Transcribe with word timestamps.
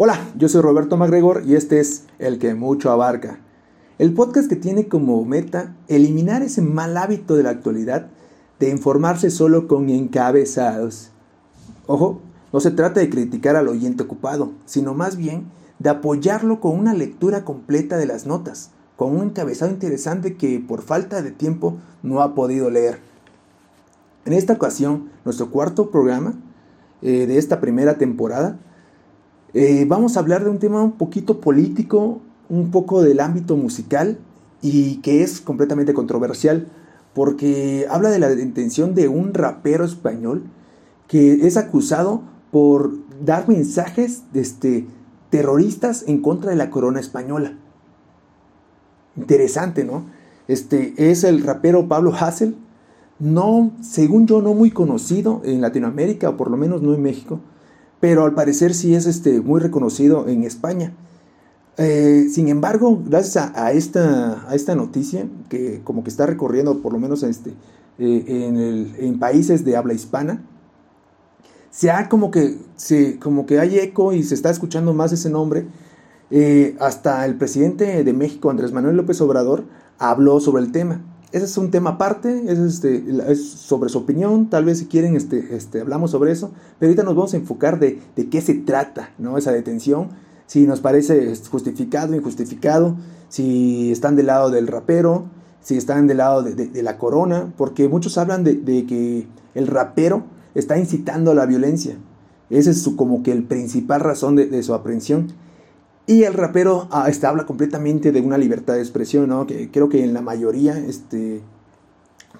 Hola, 0.00 0.16
yo 0.36 0.48
soy 0.48 0.60
Roberto 0.60 0.96
MacGregor 0.96 1.42
y 1.44 1.56
este 1.56 1.80
es 1.80 2.04
El 2.20 2.38
que 2.38 2.54
mucho 2.54 2.92
abarca. 2.92 3.40
El 3.98 4.14
podcast 4.14 4.48
que 4.48 4.54
tiene 4.54 4.86
como 4.86 5.24
meta 5.24 5.74
eliminar 5.88 6.42
ese 6.42 6.62
mal 6.62 6.96
hábito 6.96 7.34
de 7.34 7.42
la 7.42 7.50
actualidad 7.50 8.06
de 8.60 8.70
informarse 8.70 9.28
solo 9.28 9.66
con 9.66 9.90
encabezados. 9.90 11.10
Ojo, 11.88 12.20
no 12.52 12.60
se 12.60 12.70
trata 12.70 13.00
de 13.00 13.10
criticar 13.10 13.56
al 13.56 13.66
oyente 13.66 14.04
ocupado, 14.04 14.52
sino 14.66 14.94
más 14.94 15.16
bien 15.16 15.50
de 15.80 15.90
apoyarlo 15.90 16.60
con 16.60 16.78
una 16.78 16.94
lectura 16.94 17.44
completa 17.44 17.96
de 17.96 18.06
las 18.06 18.24
notas, 18.24 18.70
con 18.94 19.16
un 19.16 19.24
encabezado 19.24 19.72
interesante 19.72 20.36
que 20.36 20.60
por 20.60 20.82
falta 20.82 21.22
de 21.22 21.32
tiempo 21.32 21.76
no 22.04 22.20
ha 22.20 22.36
podido 22.36 22.70
leer. 22.70 23.00
En 24.26 24.32
esta 24.32 24.52
ocasión, 24.52 25.10
nuestro 25.24 25.50
cuarto 25.50 25.90
programa 25.90 26.34
eh, 27.02 27.26
de 27.26 27.36
esta 27.36 27.60
primera 27.60 27.98
temporada, 27.98 28.60
eh, 29.54 29.84
vamos 29.86 30.16
a 30.16 30.20
hablar 30.20 30.44
de 30.44 30.50
un 30.50 30.58
tema 30.58 30.82
un 30.82 30.92
poquito 30.92 31.40
político, 31.40 32.20
un 32.48 32.70
poco 32.70 33.02
del 33.02 33.20
ámbito 33.20 33.56
musical 33.56 34.18
y 34.62 34.96
que 34.96 35.22
es 35.22 35.40
completamente 35.40 35.94
controversial 35.94 36.68
porque 37.14 37.86
habla 37.90 38.10
de 38.10 38.18
la 38.18 38.28
detención 38.28 38.94
de 38.94 39.08
un 39.08 39.34
rapero 39.34 39.84
español 39.84 40.44
que 41.06 41.46
es 41.46 41.56
acusado 41.56 42.22
por 42.50 42.92
dar 43.24 43.48
mensajes 43.48 44.22
este, 44.34 44.86
terroristas 45.30 46.04
en 46.06 46.20
contra 46.20 46.50
de 46.50 46.56
la 46.56 46.70
corona 46.70 47.00
española. 47.00 47.54
Interesante, 49.16 49.84
¿no? 49.84 50.04
Este 50.46 50.94
es 50.96 51.24
el 51.24 51.42
rapero 51.42 51.88
Pablo 51.88 52.12
Hassel, 52.14 52.56
no, 53.18 53.72
según 53.82 54.26
yo, 54.26 54.40
no 54.40 54.54
muy 54.54 54.70
conocido 54.70 55.42
en 55.44 55.60
Latinoamérica, 55.60 56.30
o 56.30 56.36
por 56.36 56.50
lo 56.50 56.56
menos 56.56 56.82
no 56.82 56.94
en 56.94 57.02
México, 57.02 57.40
pero 58.00 58.24
al 58.24 58.34
parecer 58.34 58.74
sí 58.74 58.94
es 58.94 59.06
este, 59.06 59.40
muy 59.40 59.60
reconocido 59.60 60.28
en 60.28 60.44
España. 60.44 60.92
Eh, 61.76 62.26
sin 62.30 62.48
embargo, 62.48 63.00
gracias 63.04 63.52
a, 63.54 63.72
esta, 63.72 64.48
a, 64.48 64.54
esta, 64.54 64.74
noticia, 64.74 65.28
que 65.48 65.80
como 65.84 66.02
que 66.02 66.10
está 66.10 66.26
recorriendo 66.26 66.82
por 66.82 66.92
lo 66.92 66.98
menos 66.98 67.22
este, 67.22 67.54
eh, 67.98 68.94
en, 68.98 69.18
países 69.20 69.64
de 69.64 69.76
habla 69.76 69.94
hispana, 69.94 70.44
se 71.70 71.90
ha 71.90 72.08
como 72.08 72.30
que, 72.30 72.58
se, 72.76 73.18
como 73.18 73.46
que 73.46 73.60
hay 73.60 73.78
eco 73.78 74.12
y 74.12 74.24
se 74.24 74.34
está 74.34 74.50
escuchando 74.50 74.92
más 74.92 75.12
ese 75.12 75.30
nombre. 75.30 75.66
Eh, 76.30 76.76
hasta 76.80 77.24
el 77.24 77.36
presidente 77.36 78.04
de 78.04 78.12
México, 78.12 78.50
Andrés 78.50 78.72
Manuel 78.72 78.96
López 78.96 79.20
Obrador, 79.20 79.64
habló 79.98 80.40
sobre 80.40 80.62
el 80.62 80.72
tema. 80.72 81.00
Ese 81.30 81.44
es 81.44 81.58
un 81.58 81.70
tema 81.70 81.90
aparte, 81.90 82.44
es, 82.46 82.58
este, 82.58 83.04
es 83.28 83.50
sobre 83.50 83.90
su 83.90 83.98
opinión, 83.98 84.48
tal 84.48 84.64
vez 84.64 84.78
si 84.78 84.86
quieren 84.86 85.14
este, 85.14 85.54
este, 85.54 85.82
hablamos 85.82 86.10
sobre 86.10 86.32
eso, 86.32 86.52
pero 86.78 86.88
ahorita 86.88 87.02
nos 87.02 87.14
vamos 87.14 87.34
a 87.34 87.36
enfocar 87.36 87.78
de, 87.78 88.00
de 88.16 88.30
qué 88.30 88.40
se 88.40 88.54
trata 88.54 89.10
¿no? 89.18 89.36
esa 89.36 89.52
detención, 89.52 90.08
si 90.46 90.66
nos 90.66 90.80
parece 90.80 91.34
justificado, 91.50 92.14
injustificado, 92.14 92.96
si 93.28 93.92
están 93.92 94.16
del 94.16 94.26
lado 94.26 94.50
del 94.50 94.66
rapero, 94.66 95.26
si 95.60 95.76
están 95.76 96.06
del 96.06 96.16
lado 96.16 96.42
de, 96.42 96.82
la 96.82 96.96
corona, 96.96 97.52
porque 97.58 97.88
muchos 97.88 98.16
hablan 98.16 98.42
de, 98.44 98.54
de, 98.54 98.86
que 98.86 99.26
el 99.54 99.66
rapero 99.66 100.24
está 100.54 100.78
incitando 100.78 101.32
a 101.32 101.34
la 101.34 101.44
violencia. 101.44 101.96
Ese 102.48 102.70
es 102.70 102.80
su, 102.80 102.96
como 102.96 103.22
que 103.22 103.32
el 103.32 103.44
principal 103.44 104.00
razón 104.00 104.36
de, 104.36 104.62
su 104.62 104.72
aprehensión. 104.72 105.28
Y 106.08 106.22
el 106.22 106.32
rapero 106.32 106.88
ah, 106.90 107.06
este, 107.10 107.26
habla 107.26 107.44
completamente 107.44 108.12
de 108.12 108.22
una 108.22 108.38
libertad 108.38 108.74
de 108.74 108.80
expresión, 108.80 109.28
¿no? 109.28 109.46
Que 109.46 109.70
creo 109.70 109.90
que 109.90 110.02
en 110.02 110.14
la 110.14 110.22
mayoría, 110.22 110.78
este, 110.78 111.42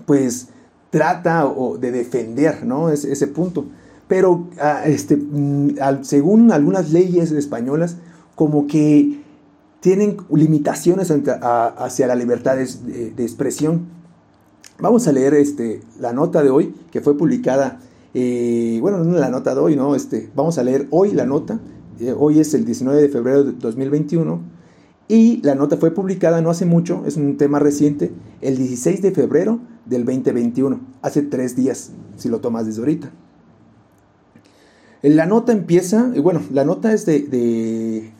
pues, 0.06 0.48
trata 0.88 1.46
o, 1.46 1.76
de 1.76 1.92
defender, 1.92 2.64
¿no? 2.64 2.88
Ese, 2.88 3.12
ese 3.12 3.26
punto. 3.26 3.66
Pero, 4.08 4.48
ah, 4.58 4.84
este, 4.86 5.18
mm, 5.18 5.74
según 6.00 6.50
algunas 6.50 6.92
leyes 6.92 7.30
españolas, 7.30 7.96
como 8.36 8.66
que 8.66 9.20
tienen 9.80 10.16
limitaciones 10.32 11.12
hacia 11.12 12.06
la 12.06 12.14
libertad 12.14 12.56
de, 12.56 13.22
expresión. 13.22 13.86
Vamos 14.80 15.06
a 15.08 15.12
leer 15.12 15.34
este, 15.34 15.82
la 16.00 16.14
nota 16.14 16.42
de 16.42 16.48
hoy, 16.48 16.74
que 16.90 17.02
fue 17.02 17.18
publicada, 17.18 17.80
eh, 18.14 18.78
bueno, 18.80 19.04
no 19.04 19.18
la 19.18 19.28
nota 19.28 19.54
de 19.54 19.60
hoy, 19.60 19.76
no, 19.76 19.94
este, 19.94 20.30
vamos 20.34 20.56
a 20.56 20.62
leer 20.62 20.86
hoy 20.90 21.12
la 21.12 21.26
nota 21.26 21.60
eh, 22.00 22.14
hoy 22.16 22.40
es 22.40 22.54
el 22.54 22.64
19 22.64 23.02
de 23.02 23.08
febrero 23.08 23.44
de 23.44 23.52
2021 23.52 24.40
y 25.08 25.40
la 25.42 25.54
nota 25.54 25.78
fue 25.78 25.90
publicada 25.92 26.42
no 26.42 26.50
hace 26.50 26.66
mucho, 26.66 27.04
es 27.06 27.16
un 27.16 27.38
tema 27.38 27.58
reciente, 27.58 28.12
el 28.42 28.58
16 28.58 29.00
de 29.00 29.10
febrero 29.10 29.58
del 29.86 30.04
2021, 30.04 30.80
hace 31.00 31.22
tres 31.22 31.56
días, 31.56 31.92
si 32.16 32.28
lo 32.28 32.40
tomas 32.40 32.66
desde 32.66 32.80
ahorita. 32.80 33.10
La 35.02 35.26
nota 35.26 35.52
empieza, 35.52 36.12
bueno, 36.22 36.42
la 36.52 36.64
nota 36.64 36.92
es 36.92 37.06
de, 37.06 38.12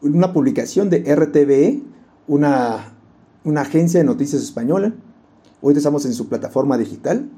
una 0.00 0.32
publicación 0.32 0.90
de 0.90 1.14
RTVE, 1.14 1.82
una, 2.26 2.94
una, 3.44 3.60
agencia 3.60 4.00
de 4.00 4.04
noticias 4.04 4.42
española. 4.42 4.94
Hoy 5.60 5.74
estamos 5.76 6.06
en 6.06 6.14
su 6.14 6.28
plataforma 6.28 6.76
digital. 6.76 7.28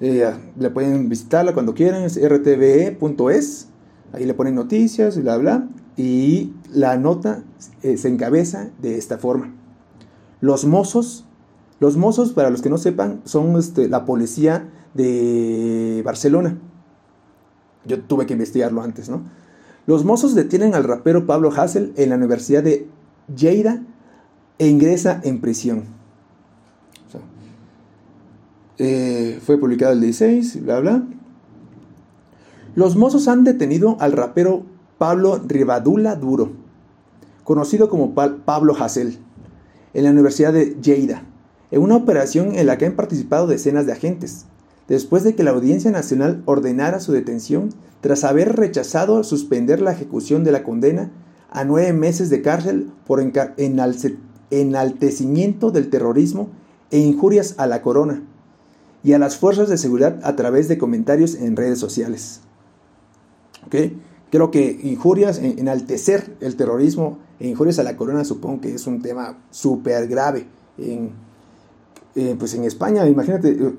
Eh, 0.00 0.32
le 0.58 0.70
pueden 0.70 1.08
visitarla 1.08 1.52
cuando 1.52 1.74
quieran, 1.74 2.04
es 2.04 2.16
rtve.es. 2.16 3.71
Ahí 4.12 4.24
le 4.24 4.34
ponen 4.34 4.54
noticias 4.54 5.16
y 5.16 5.20
bla, 5.20 5.36
bla. 5.38 5.68
Y 5.96 6.52
la 6.72 6.96
nota 6.96 7.42
eh, 7.82 7.96
se 7.96 8.08
encabeza 8.08 8.70
de 8.80 8.98
esta 8.98 9.18
forma. 9.18 9.54
Los 10.40 10.64
mozos, 10.64 11.26
los 11.80 11.96
mozos, 11.96 12.32
para 12.32 12.50
los 12.50 12.62
que 12.62 12.70
no 12.70 12.78
sepan, 12.78 13.20
son 13.24 13.56
este, 13.56 13.88
la 13.88 14.04
policía 14.04 14.68
de 14.94 16.02
Barcelona. 16.04 16.58
Yo 17.84 18.00
tuve 18.02 18.26
que 18.26 18.34
investigarlo 18.34 18.82
antes, 18.82 19.08
¿no? 19.08 19.22
Los 19.86 20.04
mozos 20.04 20.34
detienen 20.34 20.74
al 20.74 20.84
rapero 20.84 21.26
Pablo 21.26 21.50
Hassel 21.50 21.92
en 21.96 22.10
la 22.10 22.16
Universidad 22.16 22.62
de 22.62 22.86
Lleida 23.34 23.82
e 24.58 24.68
ingresa 24.68 25.20
en 25.24 25.40
prisión. 25.40 25.84
Eh, 28.78 29.38
fue 29.44 29.58
publicado 29.58 29.92
el 29.92 30.00
16, 30.00 30.64
bla, 30.64 30.80
bla. 30.80 31.02
Los 32.74 32.96
mozos 32.96 33.28
han 33.28 33.44
detenido 33.44 33.98
al 34.00 34.12
rapero 34.12 34.62
Pablo 34.96 35.38
Rivadula 35.46 36.16
Duro, 36.16 36.52
conocido 37.44 37.90
como 37.90 38.14
Pablo 38.14 38.74
Hassel, 38.74 39.18
en 39.92 40.04
la 40.04 40.10
Universidad 40.10 40.54
de 40.54 40.78
Lleida, 40.80 41.26
en 41.70 41.82
una 41.82 41.96
operación 41.96 42.54
en 42.54 42.66
la 42.66 42.78
que 42.78 42.86
han 42.86 42.96
participado 42.96 43.46
decenas 43.46 43.84
de 43.84 43.92
agentes, 43.92 44.46
después 44.88 45.22
de 45.22 45.34
que 45.34 45.42
la 45.42 45.50
Audiencia 45.50 45.90
Nacional 45.90 46.42
ordenara 46.46 46.98
su 47.00 47.12
detención 47.12 47.68
tras 48.00 48.24
haber 48.24 48.56
rechazado 48.56 49.22
suspender 49.22 49.82
la 49.82 49.92
ejecución 49.92 50.42
de 50.42 50.52
la 50.52 50.62
condena 50.62 51.10
a 51.50 51.64
nueve 51.64 51.92
meses 51.92 52.30
de 52.30 52.40
cárcel 52.40 52.90
por 53.06 53.20
enaltecimiento 54.50 55.70
del 55.72 55.90
terrorismo 55.90 56.48
e 56.90 57.00
injurias 57.00 57.54
a 57.58 57.66
la 57.66 57.82
corona 57.82 58.22
y 59.04 59.12
a 59.12 59.18
las 59.18 59.36
fuerzas 59.36 59.68
de 59.68 59.76
seguridad 59.76 60.20
a 60.22 60.36
través 60.36 60.68
de 60.68 60.78
comentarios 60.78 61.34
en 61.34 61.54
redes 61.56 61.78
sociales. 61.78 62.40
Creo 64.32 64.50
que 64.50 64.80
injurias, 64.82 65.38
enaltecer 65.38 66.38
el 66.40 66.56
terrorismo 66.56 67.18
e 67.38 67.48
injurias 67.48 67.78
a 67.78 67.82
la 67.82 67.98
corona 67.98 68.24
supongo 68.24 68.62
que 68.62 68.74
es 68.74 68.86
un 68.86 69.02
tema 69.02 69.36
súper 69.50 70.08
grave. 70.08 70.46
En, 70.78 71.10
eh, 72.14 72.34
pues 72.38 72.54
en 72.54 72.64
España, 72.64 73.06
imagínate, 73.06 73.50
eh, 73.50 73.74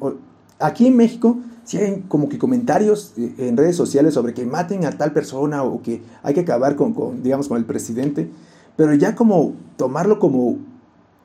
aquí 0.59 0.85
en 0.85 0.95
México 0.95 1.37
si 1.63 1.77
hay 1.77 2.03
como 2.07 2.29
que 2.29 2.37
comentarios 2.37 3.13
eh, 3.17 3.33
en 3.39 3.57
redes 3.57 3.75
sociales 3.75 4.13
sobre 4.13 4.35
que 4.35 4.45
maten 4.45 4.85
a 4.85 4.91
tal 4.91 5.11
persona 5.11 5.63
o 5.63 5.81
que 5.81 6.03
hay 6.21 6.35
que 6.35 6.41
acabar 6.41 6.75
con, 6.75 7.23
digamos, 7.23 7.47
con 7.47 7.57
el 7.57 7.65
presidente, 7.65 8.29
pero 8.75 8.93
ya 8.93 9.15
como 9.15 9.53
tomarlo 9.75 10.19
como 10.19 10.57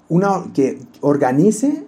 una 0.09 0.45
que 0.55 0.79
organice 1.03 1.85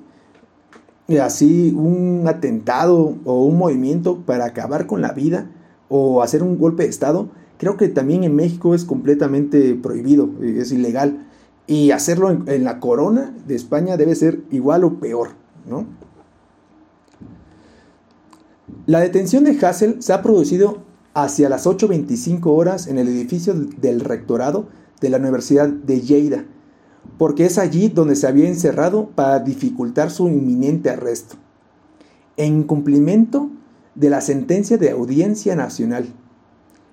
así 1.22 1.74
un 1.74 2.24
atentado 2.28 3.16
o 3.24 3.44
un 3.44 3.56
movimiento 3.56 4.18
para 4.26 4.44
acabar 4.44 4.86
con 4.86 5.00
la 5.00 5.12
vida 5.12 5.50
o 5.90 6.22
hacer 6.22 6.42
un 6.42 6.56
golpe 6.56 6.84
de 6.84 6.88
Estado, 6.88 7.28
creo 7.58 7.76
que 7.76 7.88
también 7.88 8.24
en 8.24 8.34
México 8.34 8.74
es 8.74 8.84
completamente 8.84 9.74
prohibido, 9.74 10.30
es 10.40 10.72
ilegal. 10.72 11.26
Y 11.66 11.90
hacerlo 11.90 12.30
en, 12.30 12.64
la 12.64 12.80
corona 12.80 13.34
de 13.46 13.54
España 13.54 13.96
debe 13.96 14.14
ser 14.14 14.40
igual 14.50 14.84
o 14.84 14.94
peor, 14.98 15.30
¿no? 15.68 15.84
La 18.86 19.00
detención 19.00 19.44
de 19.44 19.58
Hassel 19.64 20.02
se 20.02 20.12
ha 20.12 20.22
producido 20.22 20.78
hacia 21.12 21.48
las 21.48 21.66
8.25 21.66 22.46
horas 22.46 22.86
en 22.86 22.98
el 22.98 23.08
edificio 23.08 23.52
del 23.54 24.00
rectorado 24.00 24.68
de 25.00 25.10
la 25.10 25.18
Universidad 25.18 25.68
de 25.68 26.00
Lleida, 26.00 26.44
porque 27.18 27.46
es 27.46 27.58
allí 27.58 27.88
donde 27.88 28.16
se 28.16 28.26
había 28.26 28.48
encerrado 28.48 29.10
para 29.10 29.40
dificultar 29.40 30.10
su 30.10 30.28
inminente 30.28 30.90
arresto. 30.90 31.36
En 32.36 32.62
cumplimiento 32.62 33.50
de 33.94 34.10
la 34.10 34.20
sentencia 34.20 34.78
de 34.78 34.90
Audiencia 34.90 35.56
Nacional, 35.56 36.06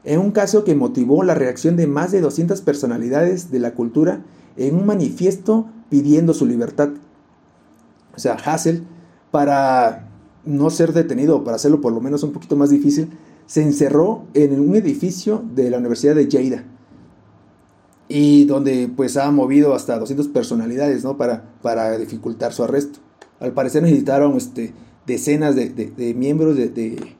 en 0.03 0.19
un 0.19 0.31
caso 0.31 0.63
que 0.63 0.75
motivó 0.75 1.23
la 1.23 1.35
reacción 1.35 1.75
de 1.75 1.87
más 1.87 2.11
de 2.11 2.21
200 2.21 2.61
personalidades 2.61 3.51
de 3.51 3.59
la 3.59 3.73
cultura 3.73 4.21
en 4.55 4.75
un 4.75 4.85
manifiesto 4.85 5.67
pidiendo 5.89 6.33
su 6.33 6.45
libertad. 6.45 6.89
O 8.15 8.19
sea, 8.19 8.33
Hassel, 8.33 8.83
para 9.31 10.07
no 10.45 10.69
ser 10.69 10.93
detenido, 10.93 11.43
para 11.43 11.55
hacerlo 11.55 11.81
por 11.81 11.93
lo 11.93 12.01
menos 12.01 12.23
un 12.23 12.31
poquito 12.31 12.55
más 12.55 12.69
difícil, 12.69 13.09
se 13.45 13.61
encerró 13.61 14.25
en 14.33 14.59
un 14.59 14.75
edificio 14.75 15.43
de 15.55 15.69
la 15.69 15.77
Universidad 15.77 16.15
de 16.15 16.27
Lleida. 16.27 16.63
y 18.09 18.45
donde 18.45 18.89
pues 18.95 19.17
ha 19.17 19.29
movido 19.31 19.75
hasta 19.75 19.99
200 19.99 20.29
personalidades 20.29 21.03
¿no? 21.03 21.17
para, 21.17 21.43
para 21.61 21.97
dificultar 21.97 22.53
su 22.53 22.63
arresto. 22.63 22.99
Al 23.41 23.51
parecer 23.51 23.83
necesitaron 23.83 24.37
este, 24.37 24.73
decenas 25.07 25.55
de, 25.55 26.13
miembros 26.15 26.55
de, 26.55 27.15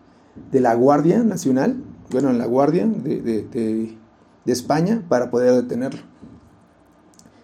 la 0.51 0.75
Guardia 0.75 1.23
Nacional, 1.23 1.81
bueno, 2.11 2.29
en 2.29 2.37
la 2.37 2.45
Guardia 2.45 2.85
de, 2.85 3.97
España 4.45 5.03
para 5.09 5.31
poder 5.31 5.53
detenerlo. 5.53 6.01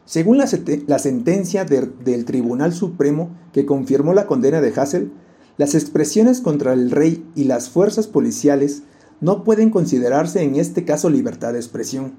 Según 0.05 0.37
la, 0.37 0.47
la 0.87 0.99
sentencia 0.99 1.65
del 1.65 2.25
Tribunal 2.25 2.73
Supremo 2.73 3.29
que 3.51 3.65
confirmó 3.65 4.13
la 4.13 4.27
condena 4.27 4.61
de 4.61 4.73
Hassel, 4.73 5.11
las 5.57 5.75
expresiones 5.75 6.41
contra 6.41 6.73
el 6.73 6.91
rey 6.91 7.25
y 7.35 7.45
las 7.45 7.69
fuerzas 7.69 8.07
policiales 8.07 8.83
no 9.21 9.43
pueden 9.43 9.69
considerarse 9.69 10.43
en 10.43 10.55
este 10.55 10.83
caso 10.83 11.09
libertad 11.09 11.53
de 11.53 11.59
expresión. 11.59 12.13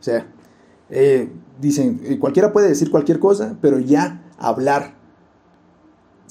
O 0.00 0.02
sea, 0.02 0.26
eh, 0.88 1.28
dicen, 1.60 2.00
eh, 2.04 2.18
cualquiera 2.18 2.52
puede 2.52 2.68
decir 2.68 2.90
cualquier 2.90 3.18
cosa, 3.18 3.56
pero 3.60 3.78
ya 3.78 4.22
hablar 4.38 5.01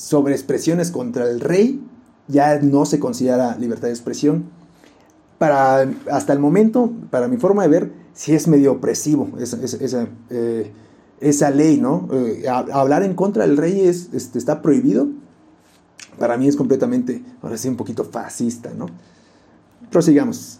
sobre 0.01 0.33
expresiones 0.33 0.89
contra 0.89 1.29
el 1.29 1.39
rey 1.39 1.79
ya 2.27 2.59
no 2.59 2.85
se 2.85 2.99
considera 2.99 3.55
libertad 3.57 3.87
de 3.87 3.93
expresión. 3.93 4.45
Para, 5.37 5.91
hasta 6.11 6.33
el 6.33 6.39
momento, 6.39 6.91
para 7.11 7.27
mi 7.27 7.37
forma 7.37 7.63
de 7.63 7.69
ver, 7.69 7.91
sí 8.13 8.33
es 8.33 8.47
medio 8.47 8.73
opresivo 8.73 9.29
esa, 9.39 9.57
esa, 9.61 10.07
eh, 10.29 10.71
ley, 11.53 11.77
¿no? 11.77 12.07
hablar 12.73 13.03
en 13.03 13.13
contra 13.13 13.45
del 13.45 13.57
rey 13.57 13.81
es, 13.81 14.09
este, 14.13 14.39
está 14.39 14.61
prohibido. 14.63 15.07
Para 16.17 16.35
mí 16.35 16.47
es 16.47 16.55
completamente, 16.55 17.23
ahora 17.41 17.57
sí, 17.57 17.69
un 17.69 17.77
poquito 17.77 18.03
fascista, 18.03 18.71
¿no? 18.75 18.87
Prosigamos. 19.91 20.59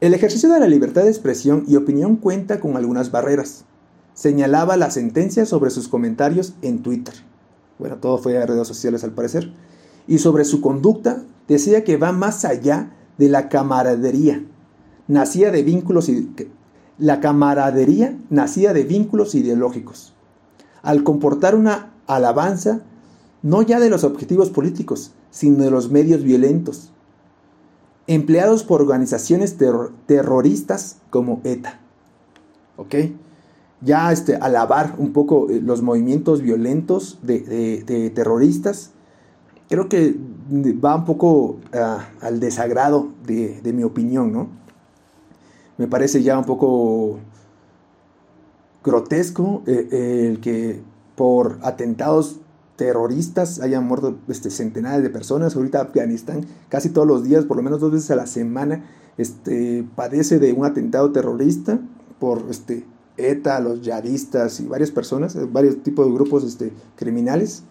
El 0.00 0.14
ejercicio 0.14 0.50
de 0.50 0.60
la 0.60 0.66
libertad 0.66 1.02
de 1.02 1.10
expresión 1.10 1.64
y 1.68 1.76
opinión 1.76 2.16
cuenta 2.16 2.58
con 2.58 2.76
algunas 2.76 3.10
barreras. 3.10 3.64
Señalaba 4.14 4.76
la 4.76 4.90
sentencia 4.90 5.46
sobre 5.46 5.70
sus 5.70 5.88
comentarios 5.88 6.54
en 6.62 6.82
Twitter. 6.82 7.14
Bueno, 7.82 7.96
todo 7.96 8.16
fue 8.16 8.40
a 8.40 8.46
redes 8.46 8.68
sociales 8.68 9.02
al 9.02 9.10
parecer. 9.10 9.52
Y 10.06 10.18
sobre 10.18 10.44
su 10.44 10.60
conducta 10.60 11.24
decía 11.48 11.82
que 11.82 11.96
va 11.96 12.12
más 12.12 12.44
allá 12.44 12.92
de 13.18 13.28
la 13.28 13.48
camaradería. 13.48 14.44
Nacía 15.08 15.50
de 15.50 15.64
vínculos 15.64 16.08
la 16.96 17.18
camaradería 17.18 18.16
nacía 18.30 18.72
de 18.72 18.84
vínculos 18.84 19.34
ideológicos. 19.34 20.14
Al 20.82 21.02
comportar 21.02 21.56
una 21.56 21.92
alabanza 22.06 22.82
no 23.42 23.62
ya 23.62 23.80
de 23.80 23.90
los 23.90 24.04
objetivos 24.04 24.50
políticos, 24.50 25.10
sino 25.32 25.64
de 25.64 25.72
los 25.72 25.90
medios 25.90 26.22
violentos, 26.22 26.92
empleados 28.06 28.62
por 28.62 28.80
organizaciones 28.80 29.56
terroristas 30.06 30.98
como 31.10 31.40
ETA. 31.42 31.80
¿Ok? 32.76 32.94
Ya 33.84 34.12
este, 34.12 34.36
alabar 34.36 34.94
un 34.98 35.12
poco 35.12 35.50
eh, 35.50 35.60
los 35.60 35.82
movimientos 35.82 36.40
violentos 36.40 37.18
de, 37.22 38.12
terroristas, 38.14 38.92
creo 39.68 39.88
que 39.88 40.16
va 40.84 40.96
un 40.96 41.04
poco 41.04 41.56
ah, 41.74 42.08
al 42.20 42.40
desagrado 42.40 43.08
de, 43.26 43.72
mi 43.72 43.82
opinión, 43.82 44.32
¿no? 44.32 44.48
Me 45.78 45.88
parece 45.88 46.22
ya 46.22 46.38
un 46.38 46.44
poco 46.44 47.18
grotesco 48.84 49.62
eh, 49.66 50.28
el 50.30 50.40
que 50.40 50.82
por 51.16 51.58
atentados 51.62 52.40
terroristas 52.76 53.60
hayan 53.60 53.86
muerto 53.86 54.18
este, 54.28 54.50
centenares 54.50 55.02
de 55.02 55.10
personas. 55.10 55.54
Ahorita 55.56 55.80
Afganistán 55.80 56.46
casi 56.68 56.90
todos 56.90 57.06
los 57.06 57.24
días, 57.24 57.44
por 57.44 57.56
lo 57.56 57.62
menos 57.62 57.80
dos 57.80 57.92
veces 57.92 58.10
a 58.10 58.16
la 58.16 58.26
semana, 58.26 58.84
este, 59.18 59.84
padece 59.94 60.38
de 60.38 60.52
un 60.52 60.64
atentado 60.64 61.12
terrorista 61.12 61.78
por 62.18 62.46
este, 62.50 62.84
ETA, 63.16 63.60
los 63.60 63.82
yadistas 63.82 64.60
y 64.60 64.66
varias 64.66 64.90
personas, 64.90 65.36
varios 65.52 65.82
tipos 65.82 66.06
de 66.06 66.12
grupos 66.12 66.44
este, 66.44 66.72
criminales. 66.96 67.62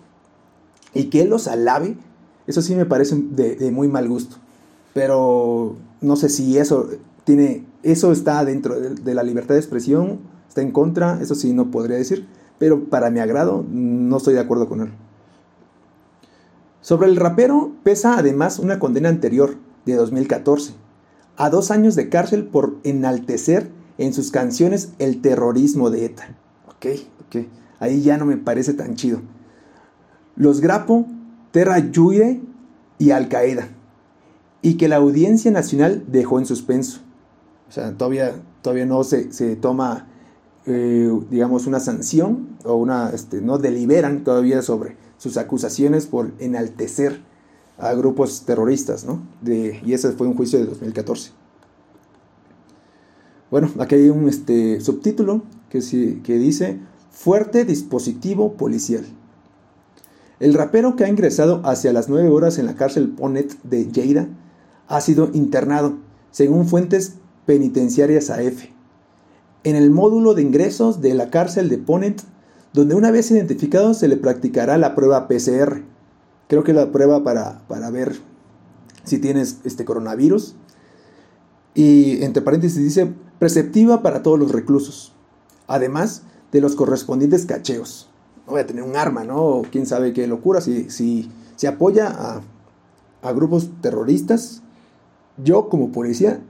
Y 0.94 1.06
que 1.06 1.22
él 1.22 1.30
los 1.30 1.48
alabe, 1.48 1.98
eso 2.48 2.62
sí 2.62 2.76
me 2.76 2.86
parece 2.86 3.16
de, 3.16 3.72
muy 3.72 3.88
mal 3.88 4.08
gusto. 4.08 4.38
Pero 4.94 5.78
no 6.02 6.16
sé 6.16 6.30
si 6.30 6.58
eso 6.58 6.90
tiene, 7.24 7.66
eso 7.84 8.12
está 8.12 8.44
dentro 8.44 8.80
de 8.80 9.16
la 9.16 9.24
libertad 9.24 9.56
de 9.56 9.62
expresión, 9.62 10.20
está 10.48 10.62
en 10.62 10.72
contra, 10.72 11.20
eso 11.22 11.36
sí 11.36 11.54
no 11.54 11.72
podría 11.72 11.98
decir 11.98 12.28
pero 12.62 12.84
para 12.84 13.10
mi 13.10 13.20
agrado 13.20 13.66
no 13.68 14.18
estoy 14.18 14.36
de 14.36 14.40
acuerdo 14.40 14.70
con 14.70 14.82
él. 14.82 14.92
Sobre 16.80 17.08
el 17.08 17.16
rapero 17.16 17.72
pesa 17.82 18.20
además 18.20 18.60
una 18.60 18.78
condena 18.78 19.10
anterior, 19.10 19.56
de 19.88 19.96
2014, 19.96 20.74
a 21.38 21.50
dos 21.50 21.72
años 21.72 21.96
de 21.96 22.10
cárcel 22.10 22.46
por 22.46 22.76
enaltecer 22.84 23.72
en 24.02 24.14
sus 24.14 24.32
canciones 24.32 24.94
el 25.00 25.22
terrorismo 25.22 25.90
de 25.90 26.06
ETA. 26.06 26.36
Ok, 26.68 26.86
ok, 27.28 27.46
ahí 27.80 28.02
ya 28.02 28.18
no 28.18 28.26
me 28.26 28.38
parece 28.38 28.74
tan 28.74 28.96
chido. 28.96 29.22
Los 30.36 30.62
Grapo, 30.62 31.06
Terra 31.52 31.80
Yuire 31.80 32.42
y 32.98 33.12
Al 33.12 33.30
Qaeda, 33.30 33.70
y 34.62 34.76
que 34.76 34.88
la 34.88 34.98
Audiencia 34.98 35.52
Nacional 35.52 36.04
dejó 36.08 36.40
en 36.40 36.46
suspenso. 36.46 37.02
O 37.70 37.72
sea, 37.72 37.98
todavía, 37.98 38.34
todavía 38.62 38.86
no 38.86 39.04
se, 39.04 39.32
se 39.32 39.56
toma 39.56 40.08
eh, 40.68 41.12
digamos, 41.32 41.66
una 41.66 41.80
sanción 41.80 42.50
o 42.64 42.76
una, 42.76 43.10
este, 43.10 43.42
no 43.42 43.58
deliberan 43.58 44.24
todavía 44.24 44.62
sobre 44.62 44.96
sus 45.18 45.38
acusaciones 45.38 46.06
por 46.06 46.34
enaltecer 46.38 47.22
a 47.80 47.94
grupos 47.94 48.44
terroristas, 48.46 49.04
¿no? 49.04 49.22
De, 49.42 49.82
y 49.84 49.94
ese 49.94 50.12
fue 50.12 50.28
un 50.28 50.36
juicio 50.36 50.60
de 50.60 50.66
2014. 50.66 51.32
Bueno, 53.52 53.70
aquí 53.80 53.96
hay 53.96 54.10
un 54.10 54.28
este, 54.28 54.82
subtítulo 54.82 55.44
que, 55.70 55.82
que 56.24 56.38
dice 56.40 56.80
Fuerte 57.12 57.66
dispositivo 57.66 58.54
policial. 58.54 59.06
El 60.40 60.56
rapero 60.56 60.96
que 60.96 61.04
ha 61.04 61.10
ingresado 61.10 61.62
hacia 61.64 61.94
las 61.94 62.10
9 62.10 62.30
horas 62.30 62.58
en 62.58 62.66
la 62.66 62.76
cárcel 62.76 63.10
Ponet 63.10 63.62
de 63.62 63.92
Lleida 63.92 64.28
ha 64.88 65.02
sido 65.02 65.30
internado, 65.34 65.98
según 66.32 66.68
fuentes 66.68 67.18
penitenciarias 67.46 68.32
AF 68.32 68.72
en 69.64 69.76
el 69.76 69.92
módulo 69.92 70.34
de 70.34 70.42
ingresos 70.42 71.02
de 71.02 71.14
la 71.14 71.30
cárcel 71.30 71.70
de 71.70 71.78
Ponent, 71.78 72.22
donde 72.74 72.96
una 72.96 73.12
vez 73.12 73.30
identificado 73.32 73.94
se 73.94 74.08
le 74.08 74.18
practicará 74.18 74.78
la 74.78 74.96
prueba 74.96 75.28
PCR. 75.28 75.84
Creo 76.48 76.64
que 76.64 76.74
la 76.74 76.92
prueba 76.92 77.24
para, 77.24 77.62
para 77.68 77.90
ver 77.90 78.18
si 79.04 79.20
tienes 79.20 79.58
este 79.64 79.86
coronavirus. 79.86 80.56
Y 81.74 82.24
entre 82.24 82.42
paréntesis 82.42 82.78
dice 82.78 83.14
preceptiva 83.40 84.02
para 84.02 84.24
todos 84.24 84.38
los 84.38 84.52
reclusos, 84.52 85.14
además 85.68 86.24
de 86.52 86.62
los 86.62 86.76
correspondientes 86.76 87.46
cacheos. 87.46 88.10
No 88.46 88.54
voy 88.54 88.62
a 88.62 88.68
tener 88.68 88.84
un 88.84 88.96
arma, 88.96 89.24
¿no? 89.24 89.62
Quién 89.72 89.86
sabe 89.86 90.14
qué 90.14 90.28
locura. 90.28 90.62
Si, 90.62 90.90
si 90.90 91.32
se 91.56 91.68
apoya 91.68 92.08
a, 92.08 92.42
a 93.22 93.32
grupos 93.32 93.70
terroristas, 93.82 94.62
yo 95.44 95.70
como 95.70 95.92
policía, 95.92 96.42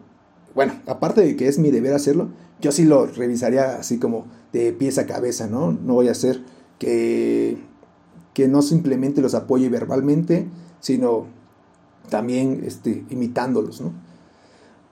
bueno, 0.56 0.74
aparte 0.88 1.22
de 1.22 1.36
que 1.36 1.48
es 1.48 1.60
mi 1.60 1.72
deber 1.72 1.94
hacerlo, 1.94 2.30
yo 2.60 2.72
sí 2.72 2.86
lo 2.86 3.06
revisaría 3.06 3.78
así 3.78 4.00
como 4.00 4.26
de 4.54 4.74
pies 4.74 4.98
a 4.98 5.06
cabeza, 5.06 5.48
¿no? 5.48 5.72
No 5.72 5.96
voy 5.96 6.08
a 6.08 6.12
hacer 6.12 6.44
que, 6.80 7.58
que 8.34 8.48
no 8.48 8.62
simplemente 8.62 9.22
los 9.22 9.34
apoye 9.34 9.70
verbalmente, 9.70 10.48
sino 10.80 11.28
también 12.10 12.64
este, 12.66 13.06
imitándolos, 13.10 13.82
¿no? 13.82 13.94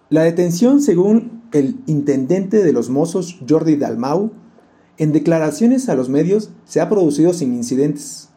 La 0.09 0.23
detención, 0.23 0.81
según 0.81 1.43
el 1.51 1.75
intendente 1.85 2.63
de 2.63 2.73
los 2.73 2.89
mozos, 2.89 3.39
Jordi 3.47 3.75
Dalmau, 3.75 4.31
en 4.97 5.11
declaraciones 5.11 5.87
a 5.87 5.93
los 5.93 6.09
medios 6.09 6.49
se 6.65 6.81
ha 6.81 6.89
producido 6.89 7.31
sin 7.31 7.53
incidentes, 7.53 8.29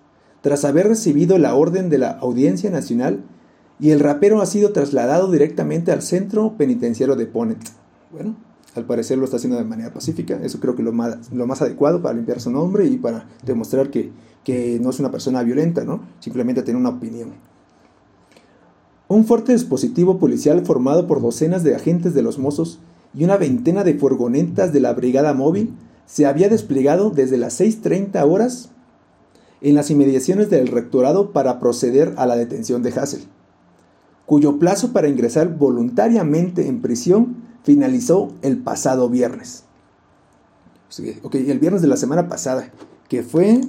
tras 0.42 0.66
haber 0.66 0.88
recibido 0.88 1.38
la 1.38 1.54
orden 1.54 1.88
de 1.88 1.96
la 1.96 2.10
Audiencia 2.10 2.68
Nacional 2.70 3.24
y 3.80 3.90
el 3.90 4.00
rapero 4.00 4.42
ha 4.42 4.46
sido 4.46 4.72
trasladado 4.72 5.30
directamente 5.30 5.92
al 5.92 6.02
centro 6.02 6.58
penitenciario 6.58 7.16
de 7.16 7.26
Ponet. 7.26 7.58
Bueno, 8.12 8.36
al 8.74 8.84
parecer 8.84 9.16
lo 9.16 9.24
está 9.24 9.38
haciendo 9.38 9.56
de 9.56 9.64
manera 9.64 9.94
pacífica. 9.94 10.38
Eso 10.42 10.60
creo 10.60 10.76
que 10.76 10.82
es 10.82 10.86
lo 10.86 10.92
más, 11.46 11.62
adecuado 11.62 12.02
para 12.02 12.14
limpiar 12.14 12.40
su 12.40 12.50
nombre 12.50 12.86
y 12.86 12.98
para 12.98 13.28
demostrar 13.44 13.90
que, 13.90 14.12
que 14.44 14.78
no 14.78 14.90
es 14.90 15.00
una 15.00 15.10
persona 15.10 15.42
violenta, 15.42 15.84
¿no? 15.84 16.02
Simplemente 16.20 16.62
tiene 16.62 16.78
una 16.78 16.90
opinión. 16.90 17.30
Un 19.12 19.26
fuerte 19.26 19.52
dispositivo 19.52 20.16
policial 20.16 20.64
formado 20.64 21.07
por 21.07 21.21
docenas 21.21 21.62
de 21.62 21.75
agentes 21.75 22.14
de 22.14 22.23
los 22.23 22.38
mozos 22.38 22.78
y 23.12 23.25
una 23.25 23.37
veintena 23.37 23.85
de 23.85 23.92
furgonetas 23.92 24.73
de 24.73 24.81
la 24.81 24.95
brigada 24.95 25.35
móvil 25.35 25.75
se 26.07 26.25
había 26.25 26.49
desplegado 26.49 27.11
desde 27.11 27.37
las 27.37 27.61
6.30 27.61 28.26
horas 28.26 28.71
en 29.61 29.75
las 29.75 29.90
inmediaciones 29.90 30.49
del 30.49 30.66
rectorado 30.66 31.33
para 31.33 31.61
proceder 31.61 32.14
a 32.16 32.25
la 32.25 32.37
detención 32.37 32.83
de 32.83 32.88
Hassel, 32.88 33.25
cuyo 34.25 34.59
plazo 34.59 34.95
para 34.95 35.11
ingresar 35.11 35.59
voluntariamente 35.59 36.66
en 36.66 36.81
prisión 36.81 37.37
finalizó 37.64 38.33
el 38.40 38.57
pasado 38.62 39.11
viernes. 39.11 39.64
Ok, 41.23 41.35
el 41.35 41.59
viernes 41.59 41.83
de 41.83 41.88
la 41.88 41.99
semana 41.99 42.31
pasada, 42.31 42.73
que 43.11 43.23
fue 43.23 43.61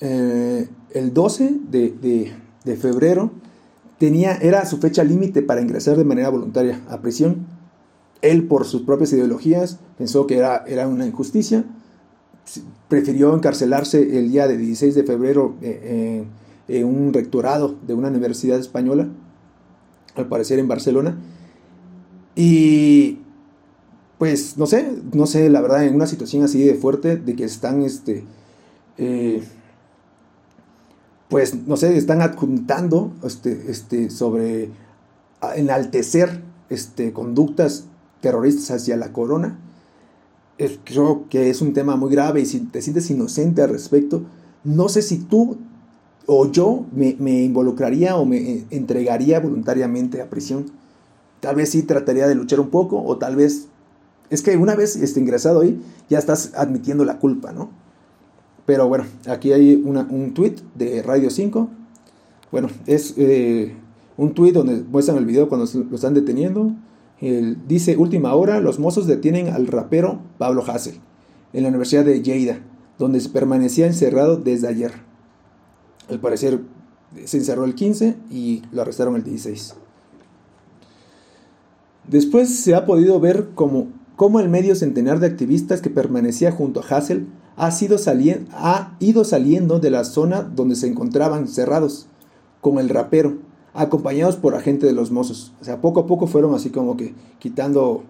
eh, 0.00 0.68
el 0.90 1.14
12 1.14 1.60
de, 1.70 2.34
febrero, 2.76 3.30
tenía, 3.98 4.36
era 4.36 4.64
su 4.66 4.78
fecha 4.78 5.04
límite 5.04 5.42
para 5.42 5.60
ingresar 5.60 5.96
de 5.96 6.04
manera 6.04 6.28
voluntaria 6.28 6.80
a 6.88 7.00
prisión. 7.00 7.46
él 8.20 8.44
por 8.44 8.64
sus 8.64 8.82
propias 8.82 9.12
ideologías 9.12 9.78
pensó 9.96 10.26
que 10.26 10.38
era, 10.38 10.64
era 10.66 10.88
una 10.88 11.06
injusticia, 11.06 11.64
prefirió 12.88 13.34
encarcelarse 13.34 14.18
el 14.18 14.30
día 14.30 14.48
de 14.48 14.56
16 14.56 14.94
de 14.94 15.04
febrero 15.04 15.54
eh, 15.62 16.24
en 16.68 16.84
un 16.86 17.12
rectorado 17.12 17.76
de 17.86 17.94
una 17.94 18.08
universidad 18.08 18.58
española, 18.58 19.08
al 20.16 20.26
parecer 20.26 20.58
en 20.58 20.68
Barcelona, 20.68 21.16
y 22.34 23.18
pues 24.18 24.56
no 24.56 24.66
sé, 24.66 24.88
no 25.12 25.26
sé, 25.26 25.48
la 25.48 25.60
verdad, 25.60 25.84
en 25.84 25.94
una 25.94 26.06
situación 26.06 26.42
así 26.44 26.62
de 26.62 26.74
fuerte, 26.74 27.16
de 27.16 27.34
que 27.34 27.44
están, 27.44 27.82
este, 27.82 28.24
eh, 28.96 29.42
pues 31.28 31.54
no 31.66 31.76
sé, 31.76 31.96
están 31.96 32.22
adjuntando 32.22 33.12
este, 33.22 33.70
este, 33.70 34.10
sobre 34.10 34.70
enaltecer 35.56 36.42
este, 36.70 37.12
conductas 37.12 37.84
terroristas 38.20 38.70
hacia 38.70 38.96
la 38.96 39.12
corona. 39.12 39.58
creo 40.84 41.28
que 41.28 41.50
es 41.50 41.60
un 41.60 41.74
tema 41.74 41.96
muy 41.96 42.10
grave 42.10 42.40
y 42.40 42.46
si 42.46 42.60
te 42.60 42.82
sientes 42.82 43.10
inocente 43.10 43.62
al 43.62 43.70
respecto, 43.70 44.22
no 44.64 44.88
sé 44.88 45.02
si 45.02 45.18
tú 45.18 45.58
o 46.26 46.50
yo 46.50 46.86
me, 46.92 47.16
me 47.18 47.42
involucraría 47.42 48.16
o 48.16 48.26
me 48.26 48.64
entregaría 48.70 49.40
voluntariamente 49.40 50.20
a 50.20 50.28
prisión. 50.28 50.66
Tal 51.40 51.56
vez 51.56 51.70
sí 51.70 51.82
trataría 51.82 52.26
de 52.26 52.34
luchar 52.34 52.60
un 52.60 52.70
poco 52.70 53.02
o 53.02 53.16
tal 53.16 53.36
vez... 53.36 53.68
Es 54.28 54.42
que 54.42 54.54
una 54.58 54.74
vez 54.74 54.96
este, 54.96 55.20
ingresado 55.20 55.60
ahí, 55.60 55.80
ya 56.10 56.18
estás 56.18 56.52
admitiendo 56.54 57.06
la 57.06 57.18
culpa, 57.18 57.52
¿no? 57.52 57.70
Pero 58.68 58.86
bueno, 58.86 59.06
aquí 59.26 59.52
hay 59.52 59.82
un 59.82 60.34
tweet 60.34 60.56
de 60.74 61.02
Radio 61.02 61.30
5. 61.30 61.70
Bueno, 62.52 62.68
es 62.84 63.14
eh, 63.16 63.74
un 64.18 64.34
tweet 64.34 64.52
donde 64.52 64.82
muestran 64.82 65.16
el 65.16 65.24
video 65.24 65.48
cuando 65.48 65.66
lo 65.88 65.94
están 65.94 66.12
deteniendo. 66.12 66.74
dice, 67.66 67.96
última 67.96 68.34
hora, 68.34 68.60
los 68.60 68.78
mozos 68.78 69.06
detienen 69.06 69.48
al 69.48 69.68
rapero 69.68 70.20
Pablo 70.36 70.62
Hassel 70.68 71.00
en 71.54 71.62
la 71.62 71.70
Universidad 71.70 72.04
de 72.04 72.20
Lleida, 72.20 72.58
donde 72.98 73.26
permanecía 73.30 73.86
encerrado 73.86 74.36
desde 74.36 74.68
ayer. 74.68 74.92
Al 76.10 76.20
parecer 76.20 76.60
se 77.24 77.38
encerró 77.38 77.64
el 77.64 77.74
15 77.74 78.16
y 78.30 78.64
lo 78.70 78.82
arrestaron 78.82 79.16
el 79.16 79.24
16. 79.24 79.76
Después 82.06 82.54
se 82.54 82.74
ha 82.74 82.84
podido 82.84 83.18
ver 83.18 83.48
cómo 83.54 84.40
el 84.40 84.50
medio 84.50 84.74
centenar 84.74 85.20
de 85.20 85.26
activistas 85.26 85.80
que 85.80 85.88
permanecía 85.88 86.52
junto 86.52 86.80
a 86.80 86.84
Hassel 86.86 87.28
ha, 87.58 88.96
ido 89.00 89.24
saliendo 89.24 89.80
de 89.80 89.90
la 89.90 90.04
zona 90.04 90.42
donde 90.42 90.76
se 90.76 90.86
encontraban 90.86 91.48
cerrados 91.48 92.06
con 92.60 92.78
el 92.78 92.88
rapero, 92.88 93.38
acompañados 93.74 94.36
por 94.36 94.54
agentes 94.54 94.88
de 94.88 94.94
los 94.94 95.10
mozos. 95.10 95.52
O 95.60 95.64
sea, 95.64 95.80
poco 95.80 96.00
a 96.00 96.06
poco 96.06 96.28
fueron 96.28 96.54
así 96.54 96.70
como 96.70 96.96
que 96.96 97.14
quitando 97.40 98.04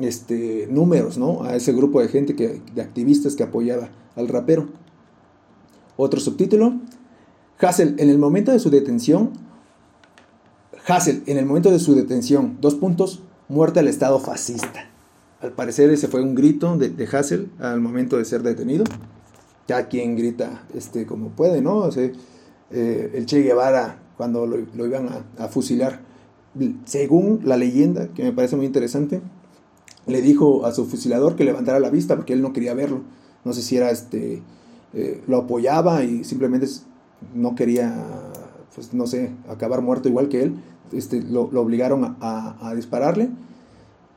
este, 0.00 0.66
números 0.70 1.18
¿no? 1.18 1.44
a 1.44 1.54
ese 1.54 1.72
grupo 1.72 2.00
de 2.00 2.08
gente, 2.08 2.34
que, 2.34 2.62
de 2.74 2.82
activistas 2.82 3.36
que 3.36 3.42
apoyaba 3.42 3.90
al 4.16 4.28
rapero. 4.28 4.68
Otro 5.96 6.18
subtítulo, 6.18 6.74
Hassel, 7.60 7.94
en 7.98 8.08
el 8.08 8.18
momento 8.18 8.52
de 8.52 8.58
su 8.58 8.70
detención, 8.70 9.30
Hassel, 10.88 11.22
en 11.26 11.36
el 11.36 11.46
momento 11.46 11.70
de 11.70 11.78
su 11.78 11.94
detención, 11.94 12.56
dos 12.60 12.74
puntos, 12.74 13.22
muerte 13.48 13.80
al 13.80 13.88
Estado 13.88 14.18
fascista. 14.18 14.93
Al 15.44 15.52
parecer 15.52 15.90
ese 15.90 16.08
fue 16.08 16.22
un 16.22 16.34
grito 16.34 16.78
de, 16.78 17.06
Hassel 17.12 17.50
al 17.58 17.78
momento 17.78 18.16
de 18.16 18.24
ser 18.24 18.42
detenido. 18.42 18.84
Ya 19.68 19.88
quien 19.88 20.16
grita 20.16 20.64
este, 20.74 21.04
como 21.04 21.28
puede, 21.28 21.60
¿no? 21.60 21.80
O 21.80 21.90
eh, 21.94 23.10
el 23.12 23.26
Che 23.26 23.42
Guevara, 23.42 24.00
cuando 24.16 24.46
lo, 24.46 24.86
iban 24.86 25.10
a, 25.36 25.48
fusilar, 25.48 26.00
según 26.86 27.42
la 27.44 27.58
leyenda, 27.58 28.08
que 28.14 28.22
me 28.22 28.32
parece 28.32 28.56
muy 28.56 28.64
interesante, 28.64 29.20
le 30.06 30.22
dijo 30.22 30.64
a 30.64 30.72
su 30.72 30.86
fusilador 30.86 31.36
que 31.36 31.44
levantara 31.44 31.78
la 31.78 31.90
vista 31.90 32.16
porque 32.16 32.32
él 32.32 32.40
no 32.40 32.54
quería 32.54 32.72
verlo. 32.72 33.02
No 33.44 33.52
sé 33.52 33.60
si 33.60 33.76
era 33.76 33.90
este, 33.90 34.42
eh, 34.94 35.22
lo 35.26 35.36
apoyaba 35.36 36.04
y 36.04 36.24
simplemente 36.24 36.68
no 37.34 37.54
quería, 37.54 38.02
pues 38.74 38.94
no 38.94 39.06
sé, 39.06 39.30
acabar 39.50 39.82
muerto 39.82 40.08
igual 40.08 40.30
que 40.30 40.42
él. 40.42 40.54
Este, 40.90 41.20
lo, 41.20 41.42
obligaron 41.42 42.16
a 42.18 42.72
dispararle 42.74 43.28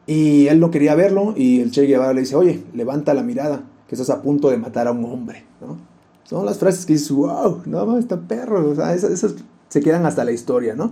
y 0.07 0.47
él 0.47 0.61
no 0.61 0.71
quería 0.71 0.95
verlo 0.95 1.33
y 1.35 1.59
el 1.59 1.71
Che 1.71 1.85
Guevara 1.85 2.13
le 2.13 2.21
dice, 2.21 2.35
oye, 2.35 2.63
levanta 2.73 3.13
la 3.13 3.23
mirada, 3.23 3.63
que 3.87 3.95
estás 3.95 4.09
a 4.09 4.21
punto 4.21 4.49
de 4.49 4.57
matar 4.57 4.87
a 4.87 4.93
un 4.93 5.03
hombre, 5.05 5.45
¿no? 5.61 5.77
Son 6.23 6.45
las 6.45 6.57
frases 6.57 6.85
que 6.85 6.93
dices, 6.93 7.11
wow, 7.11 7.61
no, 7.65 7.97
está 7.97 8.19
perro, 8.19 8.71
o 8.71 8.71
esas, 8.71 9.35
se 9.69 9.81
quedan 9.81 10.05
hasta 10.05 10.25
la 10.25 10.31
historia, 10.31 10.75
¿no? 10.75 10.91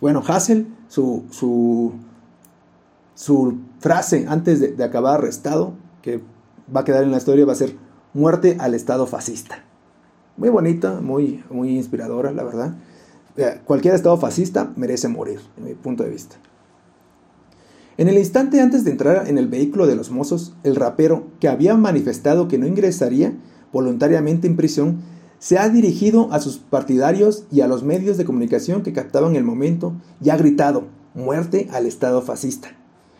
Bueno, 0.00 0.22
Hassel, 0.26 0.66
su, 0.88 1.24
su, 1.30 1.92
su 3.14 3.58
frase 3.78 4.26
antes 4.28 4.76
de, 4.76 4.84
acabar 4.84 5.18
arrestado, 5.20 5.74
que 6.02 6.20
va 6.74 6.80
a 6.80 6.84
quedar 6.84 7.04
en 7.04 7.12
la 7.12 7.18
historia, 7.18 7.46
va 7.46 7.52
a 7.52 7.56
ser 7.56 7.76
muerte 8.12 8.56
al 8.58 8.74
Estado 8.74 9.06
fascista. 9.06 9.64
Muy 10.36 10.48
bonita, 10.48 11.00
muy, 11.00 11.44
muy 11.50 11.76
inspiradora, 11.76 12.32
la 12.32 12.42
verdad. 12.42 12.74
Eh, 13.36 13.60
cualquier 13.64 13.94
Estado 13.94 14.16
fascista 14.16 14.72
merece 14.76 15.06
morir, 15.06 15.40
en 15.56 15.64
mi 15.64 15.74
punto 15.74 16.02
de 16.02 16.10
vista. 16.10 16.36
En 17.98 18.08
el 18.08 18.16
instante 18.16 18.60
antes 18.60 18.84
de 18.84 18.90
entrar 18.90 19.28
en 19.28 19.36
el 19.36 19.48
vehículo 19.48 19.86
de 19.86 19.96
los 19.96 20.10
mozos, 20.10 20.54
el 20.62 20.76
rapero, 20.76 21.26
que 21.40 21.48
había 21.48 21.76
manifestado 21.76 22.48
que 22.48 22.58
no 22.58 22.66
ingresaría 22.66 23.34
voluntariamente 23.72 24.46
en 24.46 24.56
prisión, 24.56 25.00
se 25.38 25.58
ha 25.58 25.68
dirigido 25.68 26.32
a 26.32 26.40
sus 26.40 26.58
partidarios 26.58 27.44
y 27.50 27.62
a 27.62 27.66
los 27.66 27.82
medios 27.82 28.16
de 28.16 28.24
comunicación 28.24 28.82
que 28.82 28.92
captaban 28.92 29.36
el 29.36 29.44
momento 29.44 29.92
y 30.22 30.30
ha 30.30 30.36
gritado 30.36 30.84
muerte 31.14 31.68
al 31.72 31.86
Estado 31.86 32.22
fascista. 32.22 32.76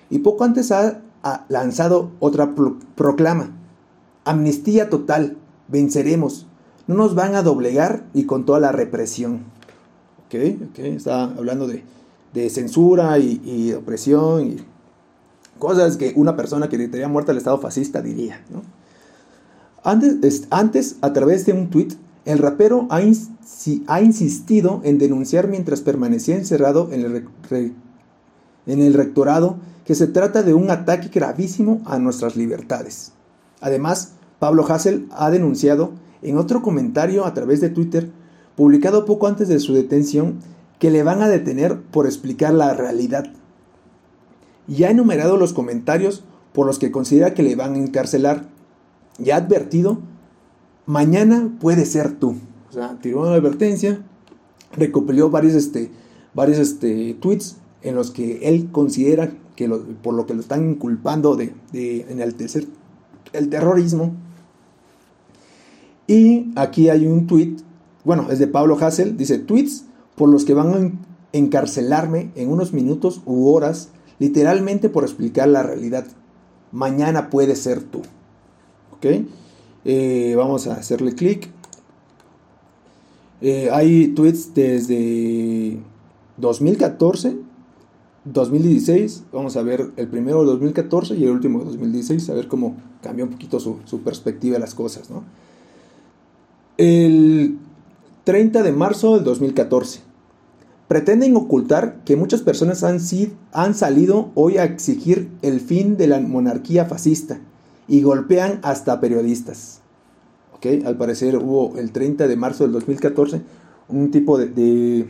Y 0.08 0.20
poco 0.20 0.44
antes 0.44 0.72
ha, 0.72 1.02
lanzado 1.48 2.10
otra 2.18 2.54
proclama. 2.94 3.50
Amnistía 4.24 4.88
total, 4.88 5.36
venceremos, 5.68 6.46
no 6.86 6.94
nos 6.94 7.14
van 7.14 7.34
a 7.34 7.42
doblegar 7.42 8.04
y 8.12 8.24
con 8.24 8.44
toda 8.44 8.60
la 8.60 8.72
represión. 8.72 9.40
Ok, 10.26 10.34
ok, 10.70 10.78
está 10.78 11.24
hablando 11.24 11.66
de, 11.66 11.84
de 12.32 12.50
censura 12.50 13.18
y, 13.18 13.72
opresión 13.72 14.46
y 14.46 14.56
cosas 15.58 15.96
que 15.96 16.12
una 16.16 16.36
persona 16.36 16.68
que 16.68 16.76
gritaría 16.76 17.08
muerta 17.08 17.32
al 17.32 17.38
Estado 17.38 17.58
fascista 17.58 18.02
diría. 18.02 18.40
Antes, 19.84 20.46
antes, 20.50 20.96
a 21.00 21.12
través 21.12 21.46
de 21.46 21.52
un 21.52 21.70
tuit, 21.70 21.94
el 22.24 22.38
rapero 22.38 22.86
ha, 22.90 23.00
ha, 23.86 24.00
insistido 24.00 24.80
en 24.84 24.98
denunciar 24.98 25.48
mientras 25.48 25.80
permanecía 25.80 26.36
encerrado 26.36 26.88
en 26.92 27.04
el, 27.04 27.26
en 28.66 28.80
el 28.80 28.94
rectorado 28.94 29.56
que 29.84 29.94
se 29.94 30.06
trata 30.06 30.42
de 30.42 30.54
un 30.54 30.70
ataque 30.70 31.08
gravísimo 31.12 31.80
a 31.84 31.98
nuestras 31.98 32.36
libertades. 32.36 33.12
Además, 33.60 34.12
Pablo 34.38 34.64
Hassel 34.66 35.08
ha 35.12 35.30
denunciado 35.30 35.92
en 36.22 36.38
otro 36.38 36.62
comentario 36.62 37.24
a 37.24 37.34
través 37.34 37.60
de 37.60 37.70
Twitter, 37.70 38.10
publicado 38.56 39.04
poco 39.04 39.26
antes 39.26 39.48
de 39.48 39.58
su 39.58 39.74
detención, 39.74 40.38
que 40.82 40.90
le 40.90 41.04
van 41.04 41.22
a 41.22 41.28
detener 41.28 41.80
por 41.80 42.06
explicar 42.06 42.52
la 42.52 42.74
realidad. 42.74 43.32
Y 44.66 44.82
ha 44.82 44.90
enumerado 44.90 45.36
los 45.36 45.52
comentarios 45.52 46.24
por 46.52 46.66
los 46.66 46.80
que 46.80 46.90
considera 46.90 47.34
que 47.34 47.44
le 47.44 47.54
van 47.54 47.74
a 47.74 47.78
encarcelar. 47.78 48.48
Y 49.16 49.30
ha 49.30 49.36
advertido, 49.36 50.00
mañana 50.84 51.56
puede 51.60 51.86
ser 51.86 52.18
tú. 52.18 52.34
O 52.68 52.72
sea, 52.72 52.98
tiró 53.00 53.20
una 53.20 53.34
advertencia, 53.34 54.02
recopiló 54.72 55.30
varios, 55.30 55.54
este, 55.54 55.92
varios 56.34 56.58
este, 56.58 57.14
tweets 57.20 57.58
en 57.82 57.94
los 57.94 58.10
que 58.10 58.48
él 58.48 58.70
considera 58.72 59.32
que 59.54 59.68
por 60.02 60.14
lo 60.14 60.26
que 60.26 60.34
lo 60.34 60.40
están 60.40 60.68
inculpando 60.68 61.36
de, 61.36 61.54
de 61.70 62.10
enaltecer 62.10 62.66
el 63.32 63.50
terrorismo. 63.50 64.16
Y 66.08 66.50
aquí 66.56 66.88
hay 66.88 67.06
un 67.06 67.28
tweet, 67.28 67.58
bueno, 68.04 68.32
es 68.32 68.40
de 68.40 68.48
Pablo 68.48 68.76
Hassel, 68.80 69.16
dice 69.16 69.38
tweets 69.38 69.84
por 70.22 70.30
los 70.30 70.44
que 70.44 70.54
van 70.54 70.72
a 70.72 70.92
encarcelarme 71.32 72.30
en 72.36 72.48
unos 72.48 72.72
minutos 72.72 73.22
u 73.26 73.48
horas, 73.48 73.88
literalmente 74.20 74.88
por 74.88 75.02
explicar 75.02 75.48
la 75.48 75.64
realidad. 75.64 76.06
Mañana 76.70 77.28
puede 77.28 77.56
ser 77.56 77.82
tú. 77.82 78.02
¿Ok? 78.92 79.26
Eh, 79.84 80.34
vamos 80.36 80.68
a 80.68 80.74
hacerle 80.74 81.16
clic. 81.16 81.50
Eh, 83.40 83.68
hay 83.72 84.14
tweets 84.14 84.54
desde 84.54 85.80
2014, 86.36 87.38
2016. 88.24 89.24
Vamos 89.32 89.56
a 89.56 89.62
ver 89.64 89.90
el 89.96 90.06
primero 90.06 90.42
de 90.42 90.52
2014 90.52 91.16
y 91.16 91.24
el 91.24 91.30
último 91.30 91.58
de 91.58 91.64
2016, 91.64 92.30
a 92.30 92.34
ver 92.34 92.46
cómo 92.46 92.76
cambió 93.02 93.24
un 93.24 93.32
poquito 93.32 93.58
su, 93.58 93.78
su 93.86 94.02
perspectiva 94.02 94.54
de 94.54 94.60
las 94.60 94.76
cosas. 94.76 95.10
¿no? 95.10 95.24
El 96.76 97.58
30 98.22 98.62
de 98.62 98.70
marzo 98.70 99.16
del 99.16 99.24
2014. 99.24 100.11
Pretenden 100.92 101.34
ocultar 101.36 102.04
que 102.04 102.16
muchas 102.16 102.42
personas 102.42 102.84
han, 102.84 102.98
han 103.52 103.74
salido 103.74 104.28
hoy 104.34 104.58
a 104.58 104.64
exigir 104.64 105.30
el 105.40 105.60
fin 105.60 105.96
de 105.96 106.06
la 106.06 106.20
monarquía 106.20 106.84
fascista 106.84 107.40
y 107.88 108.02
golpean 108.02 108.60
hasta 108.62 109.00
periodistas. 109.00 109.80
Al 110.84 110.98
parecer 110.98 111.38
hubo 111.38 111.78
el 111.78 111.92
30 111.92 112.28
de 112.28 112.36
marzo 112.36 112.64
del 112.64 112.72
2014 112.72 113.40
un 113.88 114.10
tipo 114.10 114.36
de, 114.36 115.08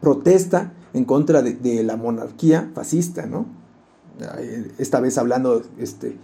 protesta 0.00 0.72
en 0.92 1.04
contra 1.04 1.42
de, 1.42 1.82
la 1.82 1.96
monarquía 1.96 2.70
fascista, 2.72 3.26
¿no? 3.26 3.46
esta 4.78 5.00
vez 5.00 5.18
hablando 5.18 5.60
este, 5.76 6.14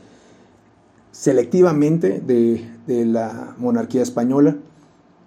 selectivamente 1.11 2.23
de, 2.25 3.05
la 3.05 3.57
monarquía 3.59 4.03
española, 4.03 4.59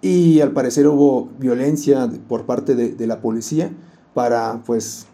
y 0.04 0.42
al 0.42 0.52
parecer 0.52 0.86
hubo 0.86 1.30
violencia 1.38 2.10
por 2.28 2.44
parte 2.44 2.74
de, 2.74 3.06
la 3.06 3.22
policía 3.22 3.72
para 4.12 4.62
pues 4.66 5.06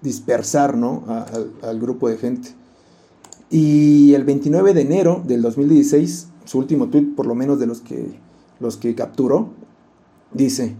dispersar 0.00 0.74
¿no? 0.74 1.04
al 1.60 1.78
grupo 1.78 2.08
de 2.08 2.16
gente. 2.16 2.48
Y 3.50 4.14
el 4.14 4.24
29 4.24 4.72
de 4.72 4.80
enero 4.80 5.22
del 5.26 5.42
2016, 5.42 6.28
su 6.46 6.58
último 6.58 6.88
tweet, 6.88 7.14
por 7.14 7.26
lo 7.26 7.34
menos 7.34 7.60
de 7.60 7.66
los 7.66 7.82
que, 7.82 8.18
los 8.58 8.78
que 8.78 8.94
capturó, 8.94 9.50
dice, 10.32 10.76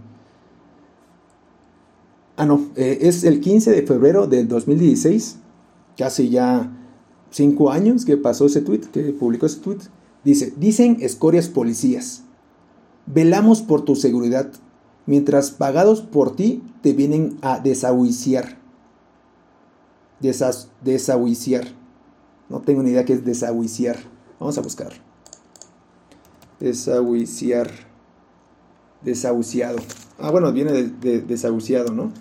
ah 2.39 2.47
no, 2.47 2.71
eh, 2.75 3.01
es 3.03 3.23
el 3.23 3.41
15 3.41 3.71
de 3.71 3.83
febrero 3.83 4.27
del 4.27 4.49
2016, 4.49 5.41
casi 5.99 6.31
ya 6.31 6.75
cinco 7.31 7.71
años 7.71 8.07
que 8.07 8.17
pasó 8.17 8.47
ese 8.47 8.63
tweet, 8.63 8.81
que 8.91 9.13
publicó 9.13 9.45
ese 9.45 9.61
tweet, 9.61 9.81
dice, 10.25 10.55
dicen 10.57 10.97
escorias 11.01 11.49
policías, 11.49 12.25
velamos 13.13 13.63
por 13.63 13.83
tu 13.83 13.97
seguridad, 13.97 14.51
mientras 15.07 15.51
pagados 15.51 16.03
por 16.03 16.37
ti 16.37 16.63
te 16.83 16.93
vienen 16.93 17.39
a 17.43 17.59
desahuiciar. 17.59 18.59
Desas 20.21 20.69
desahuiciar. 20.83 21.65
No 22.49 22.61
tengo 22.61 22.83
ni 22.83 22.91
idea 22.91 23.05
qué 23.05 23.15
es 23.15 23.25
desahuiciar. 23.25 23.97
Vamos 24.41 24.59
a 24.59 24.63
buscar. 24.63 24.93
Desahuiciar. 26.61 27.71
Desahuciado. 29.03 29.79
Ah, 30.19 30.31
bueno, 30.31 30.53
viene 30.53 30.73
de, 30.73 31.21
desahuciado, 31.21 31.93
¿no? 31.93 32.13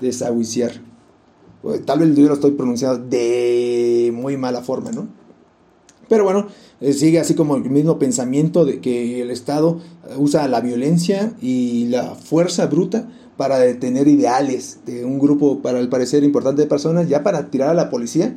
Desahuiciar. 0.00 0.72
Tal 1.84 1.98
vez 1.98 2.16
yo 2.16 2.26
lo 2.28 2.34
estoy 2.34 2.52
pronunciando 2.52 3.04
de 3.04 4.12
muy 4.14 4.36
mala 4.36 4.62
forma, 4.62 4.92
¿no? 4.92 5.08
Pero 6.08 6.24
bueno, 6.24 6.46
sigue 6.80 7.20
así 7.20 7.34
como 7.34 7.56
el 7.56 7.68
mismo 7.68 7.98
pensamiento 7.98 8.64
de 8.64 8.80
que 8.80 9.20
el 9.20 9.30
Estado 9.30 9.78
usa 10.16 10.48
la 10.48 10.60
violencia 10.60 11.34
y 11.40 11.86
la 11.86 12.14
fuerza 12.14 12.66
bruta 12.66 13.08
para 13.36 13.58
detener 13.58 14.08
ideales 14.08 14.80
de 14.86 15.04
un 15.04 15.18
grupo, 15.18 15.60
para 15.60 15.78
el 15.78 15.88
parecer 15.88 16.24
importante 16.24 16.62
de 16.62 16.68
personas, 16.68 17.08
ya 17.08 17.22
para 17.22 17.50
tirar 17.50 17.70
a 17.70 17.74
la 17.74 17.90
policía 17.90 18.36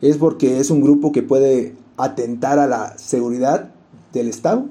es 0.00 0.16
porque 0.18 0.58
es 0.60 0.70
un 0.70 0.80
grupo 0.80 1.12
que 1.12 1.22
puede 1.22 1.74
atentar 1.96 2.58
a 2.58 2.66
la 2.66 2.96
seguridad 2.98 3.70
del 4.12 4.28
Estado 4.28 4.66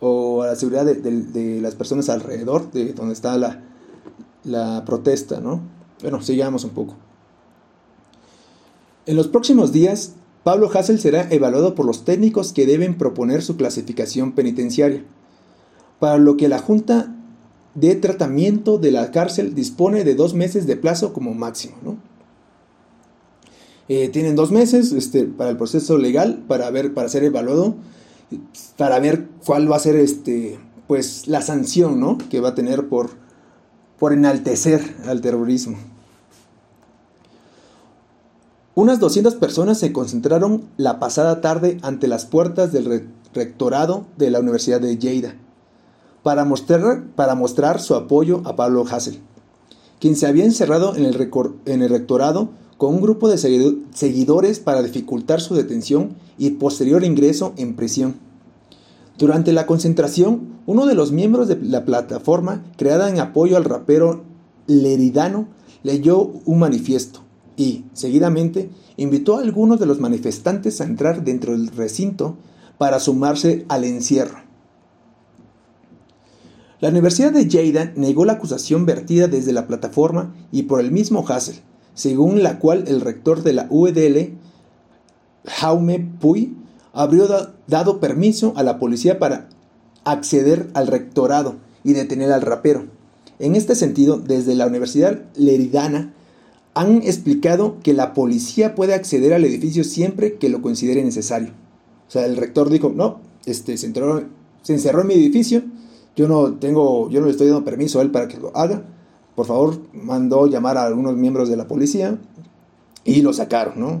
o 0.00 0.42
a 0.42 0.48
la 0.48 0.56
seguridad 0.56 0.84
de, 0.84 1.60
las 1.60 1.74
personas 1.74 2.08
alrededor 2.08 2.70
de 2.72 2.92
donde 2.92 3.14
está 3.14 3.36
la, 3.38 3.62
la 4.44 4.84
protesta, 4.84 5.40
¿no? 5.40 5.60
Bueno, 6.02 6.20
sigamos 6.22 6.64
un 6.64 6.70
poco. 6.70 6.94
En 9.06 9.16
los 9.16 9.28
próximos 9.28 9.72
días, 9.72 10.14
Pablo 10.44 10.70
Hassel 10.72 11.00
será 11.00 11.26
evaluado 11.30 11.74
por 11.74 11.86
los 11.86 12.04
técnicos 12.04 12.52
que 12.52 12.66
deben 12.66 12.96
proponer 12.98 13.42
su 13.42 13.56
clasificación 13.56 14.32
penitenciaria, 14.32 15.02
para 15.98 16.18
lo 16.18 16.36
que 16.36 16.48
la 16.48 16.58
Junta 16.58 17.16
de 17.74 17.94
Tratamiento 17.96 18.76
de 18.76 18.92
la 18.92 19.10
Cárcel 19.10 19.54
dispone 19.54 20.04
de 20.04 20.14
dos 20.14 20.34
meses 20.34 20.66
de 20.66 20.76
plazo 20.76 21.14
como 21.14 21.32
máximo. 21.32 21.96
Eh, 23.88 24.10
tienen 24.10 24.36
dos 24.36 24.52
meses 24.52 24.92
este, 24.92 25.24
para 25.24 25.50
el 25.50 25.56
proceso 25.56 25.96
legal, 25.96 26.44
para 26.46 26.70
ver, 26.70 26.92
para 26.92 27.08
ser 27.08 27.24
evaluado, 27.24 27.76
para 28.76 28.98
ver 29.00 29.26
cuál 29.46 29.70
va 29.70 29.76
a 29.76 29.80
ser 29.80 29.96
este, 29.96 30.58
pues, 30.86 31.26
la 31.26 31.40
sanción 31.40 32.18
que 32.18 32.40
va 32.40 32.50
a 32.50 32.54
tener 32.54 32.88
por 32.88 34.12
enaltecer 34.12 34.94
al 35.06 35.22
terrorismo. 35.22 35.78
Unas 38.76 38.98
200 38.98 39.36
personas 39.36 39.78
se 39.78 39.92
concentraron 39.92 40.62
la 40.76 40.98
pasada 40.98 41.40
tarde 41.40 41.78
ante 41.82 42.08
las 42.08 42.26
puertas 42.26 42.72
del 42.72 43.08
rectorado 43.32 44.06
de 44.18 44.30
la 44.30 44.40
Universidad 44.40 44.80
de 44.80 44.98
Lleida 44.98 45.36
para 46.24 46.44
mostrar, 46.44 47.80
su 47.80 47.94
apoyo 47.94 48.42
a 48.44 48.56
Pablo 48.56 48.84
Hassel, 48.90 49.20
quien 50.00 50.16
se 50.16 50.26
había 50.26 50.44
encerrado 50.44 50.96
en 50.96 51.04
el 51.04 51.88
rectorado 51.88 52.48
con 52.76 52.94
un 52.94 53.00
grupo 53.00 53.28
de 53.28 53.38
seguidores 53.38 54.58
para 54.58 54.82
dificultar 54.82 55.40
su 55.40 55.54
detención 55.54 56.16
y 56.36 56.50
posterior 56.50 57.04
ingreso 57.04 57.52
en 57.56 57.76
prisión. 57.76 58.16
Durante 59.18 59.52
la 59.52 59.66
concentración, 59.66 60.54
uno 60.66 60.86
de 60.86 60.94
los 60.96 61.12
miembros 61.12 61.46
de 61.46 61.56
la 61.62 61.84
plataforma, 61.84 62.64
creada 62.76 63.08
en 63.08 63.20
apoyo 63.20 63.56
al 63.56 63.64
rapero 63.64 64.24
Leridano, 64.66 65.46
leyó 65.84 66.32
un 66.44 66.58
manifiesto 66.58 67.23
y, 67.56 67.84
seguidamente, 67.92 68.70
invitó 68.96 69.36
a 69.36 69.42
algunos 69.42 69.78
de 69.80 69.86
los 69.86 70.00
manifestantes 70.00 70.80
a 70.80 70.84
entrar 70.84 71.24
dentro 71.24 71.52
del 71.52 71.68
recinto 71.68 72.36
para 72.78 73.00
sumarse 73.00 73.64
al 73.68 73.84
encierro. 73.84 74.38
La 76.80 76.90
Universidad 76.90 77.32
de 77.32 77.48
Lleida 77.48 77.92
negó 77.96 78.24
la 78.24 78.34
acusación 78.34 78.84
vertida 78.84 79.28
desde 79.28 79.52
la 79.52 79.66
plataforma 79.66 80.34
y 80.52 80.64
por 80.64 80.80
el 80.80 80.90
mismo 80.90 81.24
Hassel, 81.26 81.60
según 81.94 82.42
la 82.42 82.58
cual 82.58 82.84
el 82.88 83.00
rector 83.00 83.42
de 83.42 83.52
la 83.52 83.66
UEDL, 83.70 84.34
Jaume 85.46 86.00
Puy, 86.20 86.56
habría 86.92 87.54
dado 87.66 88.00
permiso 88.00 88.52
a 88.56 88.62
la 88.62 88.78
policía 88.78 89.18
para 89.18 89.48
acceder 90.04 90.68
al 90.74 90.88
rectorado 90.88 91.56
y 91.84 91.92
detener 91.92 92.32
al 92.32 92.42
rapero. 92.42 92.86
En 93.38 93.56
este 93.56 93.74
sentido, 93.74 94.18
desde 94.18 94.54
la 94.54 94.66
Universidad 94.66 95.22
Leridana 95.36 96.12
han 96.74 97.02
explicado 97.02 97.78
que 97.82 97.94
la 97.94 98.12
policía 98.12 98.74
puede 98.74 98.94
acceder 98.94 99.32
al 99.32 99.44
edificio 99.44 99.84
siempre 99.84 100.34
que 100.34 100.48
lo 100.48 100.60
considere 100.60 101.02
necesario. 101.04 101.50
O 102.08 102.10
sea, 102.10 102.26
el 102.26 102.36
rector 102.36 102.68
dijo, 102.68 102.92
no, 102.94 103.20
este, 103.46 103.76
se, 103.76 103.92
se 104.62 104.72
encerró 104.72 105.00
en 105.00 105.06
mi 105.06 105.14
edificio, 105.14 105.62
yo 106.16 106.28
no 106.28 106.54
tengo, 106.54 107.08
yo 107.10 107.20
no 107.20 107.26
le 107.26 107.32
estoy 107.32 107.48
dando 107.48 107.64
permiso 107.64 107.98
a 107.98 108.02
él 108.02 108.10
para 108.10 108.28
que 108.28 108.38
lo 108.38 108.56
haga, 108.56 108.82
por 109.34 109.46
favor, 109.46 109.80
mandó 109.92 110.46
llamar 110.46 110.76
a 110.76 110.84
algunos 110.84 111.16
miembros 111.16 111.48
de 111.48 111.56
la 111.56 111.66
policía 111.66 112.18
y 113.04 113.22
lo 113.22 113.32
sacaron, 113.32 113.80
¿no? 113.80 114.00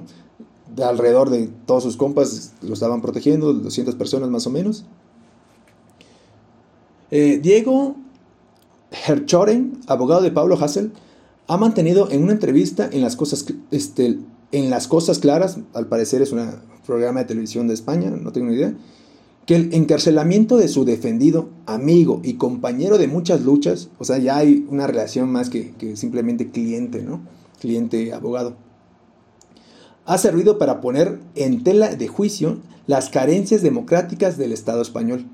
De 0.74 0.84
alrededor 0.84 1.30
de 1.30 1.48
todos 1.66 1.82
sus 1.82 1.96
compas 1.96 2.54
lo 2.62 2.74
estaban 2.74 3.00
protegiendo, 3.00 3.52
200 3.52 3.94
personas 3.96 4.30
más 4.30 4.46
o 4.46 4.50
menos. 4.50 4.84
Eh, 7.10 7.38
Diego 7.42 7.96
Herchoren, 9.06 9.80
abogado 9.86 10.22
de 10.22 10.30
Pablo 10.30 10.56
Hassel, 10.60 10.92
ha 11.46 11.56
mantenido 11.56 12.10
en 12.10 12.22
una 12.22 12.32
entrevista 12.32 12.88
en 12.90 13.02
las 13.02 13.16
cosas, 13.16 13.44
este, 13.70 14.18
en 14.52 14.70
las 14.70 14.88
cosas 14.88 15.18
claras, 15.18 15.58
al 15.74 15.86
parecer 15.86 16.22
es 16.22 16.32
un 16.32 16.48
programa 16.86 17.20
de 17.20 17.26
televisión 17.26 17.68
de 17.68 17.74
España, 17.74 18.10
no 18.10 18.32
tengo 18.32 18.48
ni 18.48 18.56
idea, 18.56 18.74
que 19.46 19.56
el 19.56 19.74
encarcelamiento 19.74 20.56
de 20.56 20.68
su 20.68 20.84
defendido, 20.84 21.50
amigo 21.66 22.20
y 22.24 22.34
compañero 22.34 22.96
de 22.96 23.08
muchas 23.08 23.42
luchas, 23.42 23.90
o 23.98 24.04
sea, 24.04 24.18
ya 24.18 24.36
hay 24.36 24.66
una 24.70 24.86
relación 24.86 25.30
más 25.30 25.50
que, 25.50 25.74
simplemente 25.96 26.50
cliente, 26.50 27.02
¿no? 27.02 27.20
Cliente-abogado, 27.60 28.56
ha 30.06 30.18
servido 30.18 30.58
para 30.58 30.80
poner 30.80 31.18
en 31.34 31.62
tela 31.62 31.94
de 31.94 32.08
juicio 32.08 32.58
las 32.86 33.10
carencias 33.10 33.62
democráticas 33.62 34.36
del 34.38 34.52
Estado 34.52 34.82
español. 34.82 35.26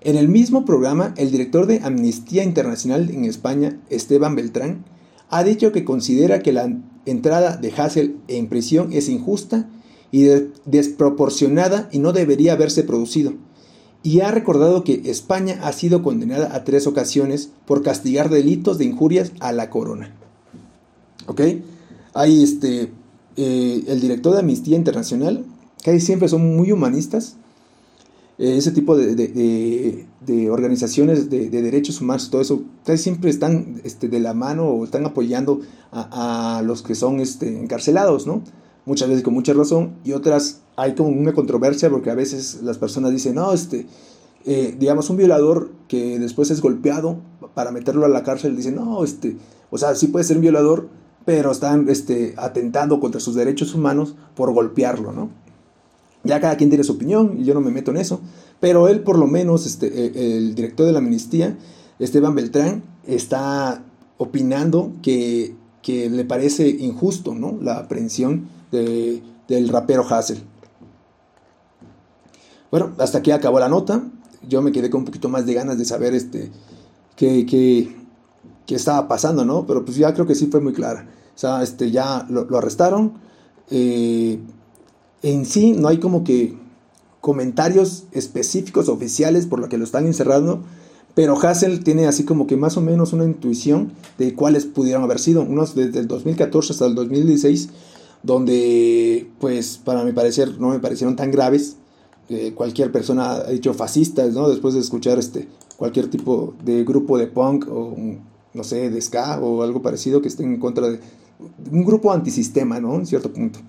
En 0.00 0.16
el 0.16 0.28
mismo 0.28 0.64
programa, 0.64 1.14
el 1.16 1.32
director 1.32 1.66
de 1.66 1.80
Amnistía 1.82 2.44
Internacional 2.44 3.10
en 3.10 3.24
España, 3.24 3.80
Esteban 3.88 4.36
Beltrán, 4.36 4.84
ha 5.30 5.44
dicho 5.44 5.72
que 5.72 5.84
considera 5.84 6.40
que 6.40 6.52
la 6.52 6.72
entrada 7.06 7.56
de 7.56 7.72
Hassel 7.72 8.16
en 8.28 8.48
prisión 8.48 8.92
es 8.92 9.08
injusta 9.08 9.68
y 10.10 10.28
desproporcionada 10.64 11.88
y 11.92 11.98
no 11.98 12.12
debería 12.12 12.54
haberse 12.54 12.82
producido. 12.82 13.34
Y 14.02 14.20
ha 14.20 14.30
recordado 14.30 14.84
que 14.84 15.02
España 15.06 15.58
ha 15.62 15.72
sido 15.72 16.02
condenada 16.02 16.54
a 16.54 16.64
tres 16.64 16.86
ocasiones 16.86 17.50
por 17.66 17.82
castigar 17.82 18.30
delitos 18.30 18.78
de 18.78 18.84
injurias 18.84 19.32
a 19.40 19.52
la 19.52 19.70
corona. 19.70 20.14
¿Ok? 21.26 21.42
Hay 22.14 22.42
este, 22.42 22.92
eh, 23.36 23.84
el 23.86 24.00
director 24.00 24.32
de 24.32 24.40
Amnistía 24.40 24.76
Internacional, 24.76 25.44
que 25.82 25.98
siempre 26.00 26.28
son 26.28 26.56
muy 26.56 26.72
humanistas. 26.72 27.36
Eh, 28.38 28.56
ese 28.56 28.70
tipo 28.70 28.96
de, 28.96 30.06
organizaciones 30.50 31.28
de, 31.28 31.50
derechos 31.50 32.00
humanos, 32.00 32.30
todo 32.30 32.40
eso, 32.40 32.62
casi 32.84 33.02
siempre 33.02 33.30
están 33.30 33.80
este, 33.84 34.08
de 34.08 34.20
la 34.20 34.34
mano 34.34 34.68
o 34.68 34.84
están 34.84 35.04
apoyando 35.04 35.60
a, 35.90 36.58
a 36.58 36.62
los 36.62 36.82
que 36.82 36.94
son 36.94 37.20
este, 37.20 37.58
encarcelados, 37.58 38.26
¿no? 38.26 38.42
muchas 38.88 39.08
veces 39.08 39.22
con 39.22 39.34
mucha 39.34 39.52
razón, 39.52 39.96
y 40.02 40.12
otras 40.12 40.62
hay 40.74 40.94
como 40.94 41.10
una 41.10 41.34
controversia 41.34 41.90
porque 41.90 42.10
a 42.10 42.14
veces 42.14 42.60
las 42.62 42.78
personas 42.78 43.12
dicen, 43.12 43.34
no, 43.34 43.52
este, 43.52 43.86
eh, 44.46 44.74
digamos, 44.78 45.10
un 45.10 45.18
violador 45.18 45.70
que 45.88 46.18
después 46.18 46.50
es 46.50 46.62
golpeado 46.62 47.18
para 47.54 47.70
meterlo 47.70 48.06
a 48.06 48.08
la 48.08 48.22
cárcel, 48.22 48.56
dicen, 48.56 48.76
no, 48.76 49.04
este, 49.04 49.36
o 49.70 49.76
sea, 49.76 49.94
sí 49.94 50.06
puede 50.06 50.24
ser 50.24 50.38
un 50.38 50.42
violador, 50.42 50.88
pero 51.26 51.50
están 51.50 51.86
este, 51.90 52.32
atentando 52.38 52.98
contra 52.98 53.20
sus 53.20 53.34
derechos 53.34 53.74
humanos 53.74 54.14
por 54.34 54.52
golpearlo, 54.54 55.12
¿no? 55.12 55.28
Ya 56.24 56.40
cada 56.40 56.56
quien 56.56 56.70
tiene 56.70 56.84
su 56.84 56.92
opinión 56.92 57.36
y 57.38 57.44
yo 57.44 57.54
no 57.54 57.60
me 57.60 57.70
meto 57.70 57.90
en 57.90 57.98
eso, 57.98 58.20
pero 58.60 58.88
él 58.88 59.00
por 59.00 59.18
lo 59.18 59.26
menos, 59.26 59.66
este, 59.66 59.86
eh, 59.86 60.36
el 60.36 60.54
director 60.54 60.86
de 60.86 60.92
la 60.92 60.98
amnistía, 60.98 61.56
Esteban 61.98 62.34
Beltrán, 62.34 62.82
está 63.06 63.84
opinando 64.18 64.92
que, 65.02 65.54
que 65.82 66.10
le 66.10 66.24
parece 66.24 66.68
injusto, 66.68 67.34
¿no? 67.34 67.56
La 67.62 67.78
aprehensión 67.78 68.48
del 68.70 69.68
rapero 69.68 70.04
Hassel. 70.08 70.42
Bueno, 72.70 72.92
hasta 72.98 73.18
aquí 73.18 73.30
acabó 73.30 73.58
la 73.58 73.68
nota. 73.68 74.02
Yo 74.46 74.60
me 74.60 74.72
quedé 74.72 74.90
con 74.90 75.00
un 75.00 75.04
poquito 75.06 75.28
más 75.28 75.46
de 75.46 75.54
ganas 75.54 75.78
de 75.78 75.84
saber 75.84 76.14
este, 76.14 76.50
qué, 77.16 77.46
qué, 77.46 78.74
estaba 78.74 79.08
pasando, 79.08 79.44
¿no? 79.44 79.66
Pero 79.66 79.84
pues 79.84 79.96
ya 79.96 80.12
creo 80.12 80.26
que 80.26 80.34
sí 80.34 80.46
fue 80.46 80.60
muy 80.60 80.72
clara. 80.72 81.08
O 81.34 81.38
sea, 81.38 81.62
este, 81.62 81.90
ya 81.90 82.26
lo, 82.28 82.46
arrestaron. 82.56 83.14
Eh, 83.70 84.38
en 85.22 85.44
sí 85.44 85.72
no 85.72 85.88
hay 85.88 85.98
como 85.98 86.24
que 86.24 86.56
comentarios 87.20 88.04
específicos 88.12 88.88
oficiales 88.88 89.46
por 89.46 89.58
lo 89.58 89.68
que 89.68 89.78
lo 89.78 89.84
están 89.84 90.06
encerrando, 90.06 90.62
pero 91.14 91.36
Hassel 91.36 91.82
tiene 91.82 92.06
así 92.06 92.24
como 92.24 92.46
que 92.46 92.56
más 92.56 92.76
o 92.76 92.80
menos 92.80 93.12
una 93.12 93.24
intuición 93.24 93.92
de 94.18 94.34
cuáles 94.34 94.66
pudieron 94.66 95.02
haber 95.02 95.18
sido, 95.18 95.42
unos 95.42 95.74
desde 95.74 95.98
el 95.98 96.06
2014 96.06 96.72
hasta 96.72 96.86
el 96.86 96.94
2016, 96.94 97.70
donde 98.22 99.28
pues 99.40 99.80
para 99.84 100.04
mi 100.04 100.12
parecer 100.12 100.60
no 100.60 100.68
me 100.68 100.78
parecieron 100.78 101.16
tan 101.16 101.30
graves, 101.30 101.76
cualquier 102.54 102.92
persona 102.92 103.32
ha 103.32 103.50
dicho 103.50 103.72
fascistas, 103.74 104.34
¿no? 104.34 104.48
Después 104.48 104.74
de 104.74 104.80
escuchar 104.80 105.18
este, 105.18 105.48
cualquier 105.76 106.08
tipo 106.08 106.54
de 106.64 106.84
grupo 106.84 107.18
de 107.18 107.26
punk 107.26 107.66
o, 107.68 107.96
no 108.52 108.64
sé, 108.64 108.90
de 108.90 109.00
ska 109.00 109.40
o 109.40 109.62
algo 109.62 109.80
parecido 109.80 110.20
que 110.20 110.28
esté 110.28 110.44
en 110.44 110.58
contra 110.58 110.88
de 110.88 111.00
un 111.70 111.84
grupo 111.84 112.12
antisistema, 112.12 112.80
¿no? 112.80 112.94
En 112.96 113.06
cierto 113.06 113.32
punto. 113.32 113.60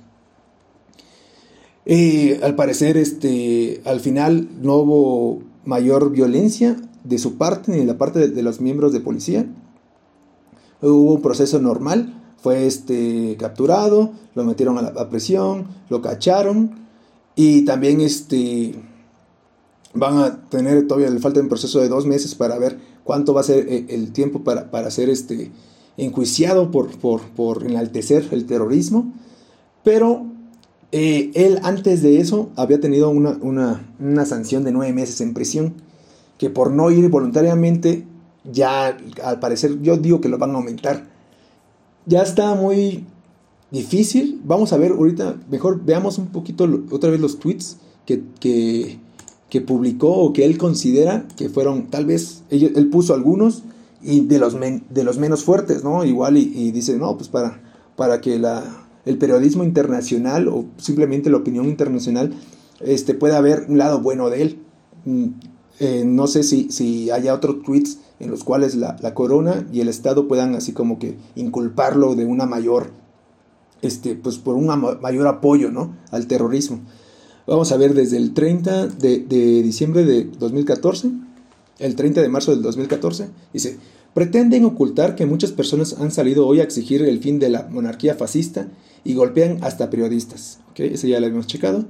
Al 1.85 2.55
parecer, 2.55 2.97
este, 2.97 3.81
al 3.85 3.99
final 3.99 4.47
no 4.61 4.77
hubo 4.77 5.43
mayor 5.65 6.11
violencia 6.11 6.77
de 7.03 7.17
su 7.17 7.37
parte 7.37 7.71
ni 7.71 7.79
de 7.79 7.85
la 7.85 7.97
parte 7.97 8.27
de, 8.27 8.43
los 8.43 8.61
miembros 8.61 8.93
de 8.93 8.99
policía. 8.99 9.47
Hubo 10.81 11.13
un 11.13 11.21
proceso 11.21 11.59
normal, 11.59 12.13
fue 12.37 12.67
este, 12.67 13.35
capturado, 13.37 14.11
lo 14.35 14.43
metieron 14.43 14.77
a 14.77 14.81
la 14.83 15.09
presión, 15.09 15.67
lo 15.89 16.01
cacharon 16.01 16.71
y 17.35 17.65
también 17.65 18.01
este, 18.01 18.75
van 19.93 20.17
a 20.17 20.49
tener 20.49 20.87
todavía 20.87 21.07
el 21.07 21.19
falta 21.19 21.39
un 21.39 21.49
proceso 21.49 21.79
de 21.79 21.89
dos 21.89 22.05
meses 22.05 22.35
para 22.35 22.57
ver 22.57 22.79
cuánto 23.03 23.33
va 23.33 23.41
a 23.41 23.45
ser 23.45 23.67
eh, 23.67 23.85
el 23.89 24.11
tiempo 24.11 24.43
para, 24.43 24.71
para 24.71 24.91
ser 24.91 25.09
este, 25.09 25.51
enjuiciado 25.97 26.71
por, 26.71 26.89
por, 26.97 27.63
enaltecer 27.65 28.27
el 28.31 28.45
terrorismo. 28.45 29.13
Pero 29.83 30.25
eh, 30.91 31.31
él 31.35 31.59
antes 31.63 32.01
de 32.01 32.19
eso 32.19 32.49
había 32.55 32.79
tenido 32.79 33.09
una, 33.09 33.37
una, 33.41 34.25
sanción 34.25 34.63
de 34.63 34.71
nueve 34.71 34.91
meses 34.91 35.21
en 35.21 35.33
prisión, 35.33 35.75
que 36.37 36.49
por 36.49 36.71
no 36.71 36.89
ir 36.89 37.09
voluntariamente, 37.09 38.05
ya 38.51 38.97
al 39.23 39.39
parecer 39.39 39.81
yo 39.81 39.97
digo 39.97 40.19
que 40.21 40.29
lo 40.29 40.37
van 40.37 40.51
a 40.51 40.55
aumentar. 40.55 41.07
Ya 42.05 42.23
está 42.23 42.55
muy 42.55 43.05
difícil. 43.69 44.41
Vamos 44.43 44.73
a 44.73 44.77
ver 44.77 44.91
ahorita, 44.91 45.35
mejor 45.51 45.83
veamos 45.85 46.17
un 46.17 46.27
poquito 46.27 46.67
otra 46.91 47.11
vez 47.11 47.19
los 47.19 47.39
tweets 47.39 47.77
que, 48.05 48.23
que, 48.39 49.61
publicó 49.61 50.09
o 50.09 50.33
que 50.33 50.45
él 50.45 50.57
considera 50.57 51.27
que 51.35 51.49
fueron, 51.49 51.87
tal 51.87 52.05
vez, 52.05 52.43
él, 52.49 52.89
puso 52.89 53.13
algunos 53.13 53.63
y 54.01 54.21
de 54.21 54.39
los, 54.39 54.55
de 54.59 55.03
los 55.03 55.19
menos 55.19 55.43
fuertes, 55.43 55.83
¿no? 55.83 56.03
Igual 56.03 56.37
y, 56.37 56.71
dice, 56.71 56.97
no, 56.97 57.15
pues 57.17 57.29
para, 57.29 57.61
para 57.95 58.21
que 58.21 58.39
la, 58.39 58.63
el 59.09 59.17
periodismo 59.17 59.63
internacional 59.63 60.47
o 60.47 60.65
simplemente 60.77 61.31
la 61.31 61.37
opinión 61.37 61.65
internacional 61.65 62.31
este, 62.79 63.15
pueda 63.15 63.41
ver 63.41 63.65
un 63.67 63.79
lado 63.79 64.01
bueno 64.01 64.29
de 64.29 64.41
él. 64.43 64.59
Mm, 65.05 65.25
eh, 65.79 66.03
no 66.05 66.27
sé 66.27 66.43
si, 66.43 66.69
si 66.69 67.09
haya 67.09 67.33
otros 67.33 67.63
tweets 67.63 67.97
en 68.19 68.29
los 68.29 68.43
cuales 68.43 68.75
la, 68.75 68.95
corona 69.15 69.65
y 69.73 69.79
el 69.79 69.87
Estado 69.87 70.27
puedan 70.27 70.53
así 70.53 70.73
como 70.73 70.99
que 70.99 71.17
inculparlo 71.35 72.15
de 72.15 72.25
una 72.25 72.45
mayor 72.45 72.91
este, 73.81 74.13
pues 74.13 74.37
por 74.37 74.55
un 74.55 74.67
mayor 75.01 75.25
apoyo 75.25 75.71
¿no? 75.71 75.95
al 76.11 76.27
terrorismo. 76.27 76.81
Vamos 77.47 77.71
a 77.71 77.77
ver 77.77 77.95
desde 77.95 78.17
el 78.17 78.35
30 78.35 78.87
de, 78.87 79.17
diciembre 79.63 80.05
de 80.05 80.25
2014, 80.25 81.09
el 81.79 81.95
30 81.95 82.21
de 82.21 82.29
marzo 82.29 82.51
del 82.51 82.61
2014, 82.61 83.29
dice, 83.53 83.77
pretenden 84.13 84.65
ocultar 84.65 85.15
que 85.15 85.25
muchas 85.25 85.51
personas 85.51 85.95
han 85.99 86.11
salido 86.11 86.45
hoy 86.45 86.59
a 86.59 86.63
exigir 86.63 87.01
el 87.01 87.19
fin 87.19 87.39
de 87.39 87.49
la 87.49 87.67
monarquía 87.71 88.13
fascista 88.13 88.67
y 89.03 89.13
golpean 89.13 89.59
hasta 89.63 89.89
periodistas. 89.89 90.59
Ese 90.75 91.09
ya 91.09 91.19
lo 91.19 91.25
habíamos 91.25 91.47
checado. 91.47 91.85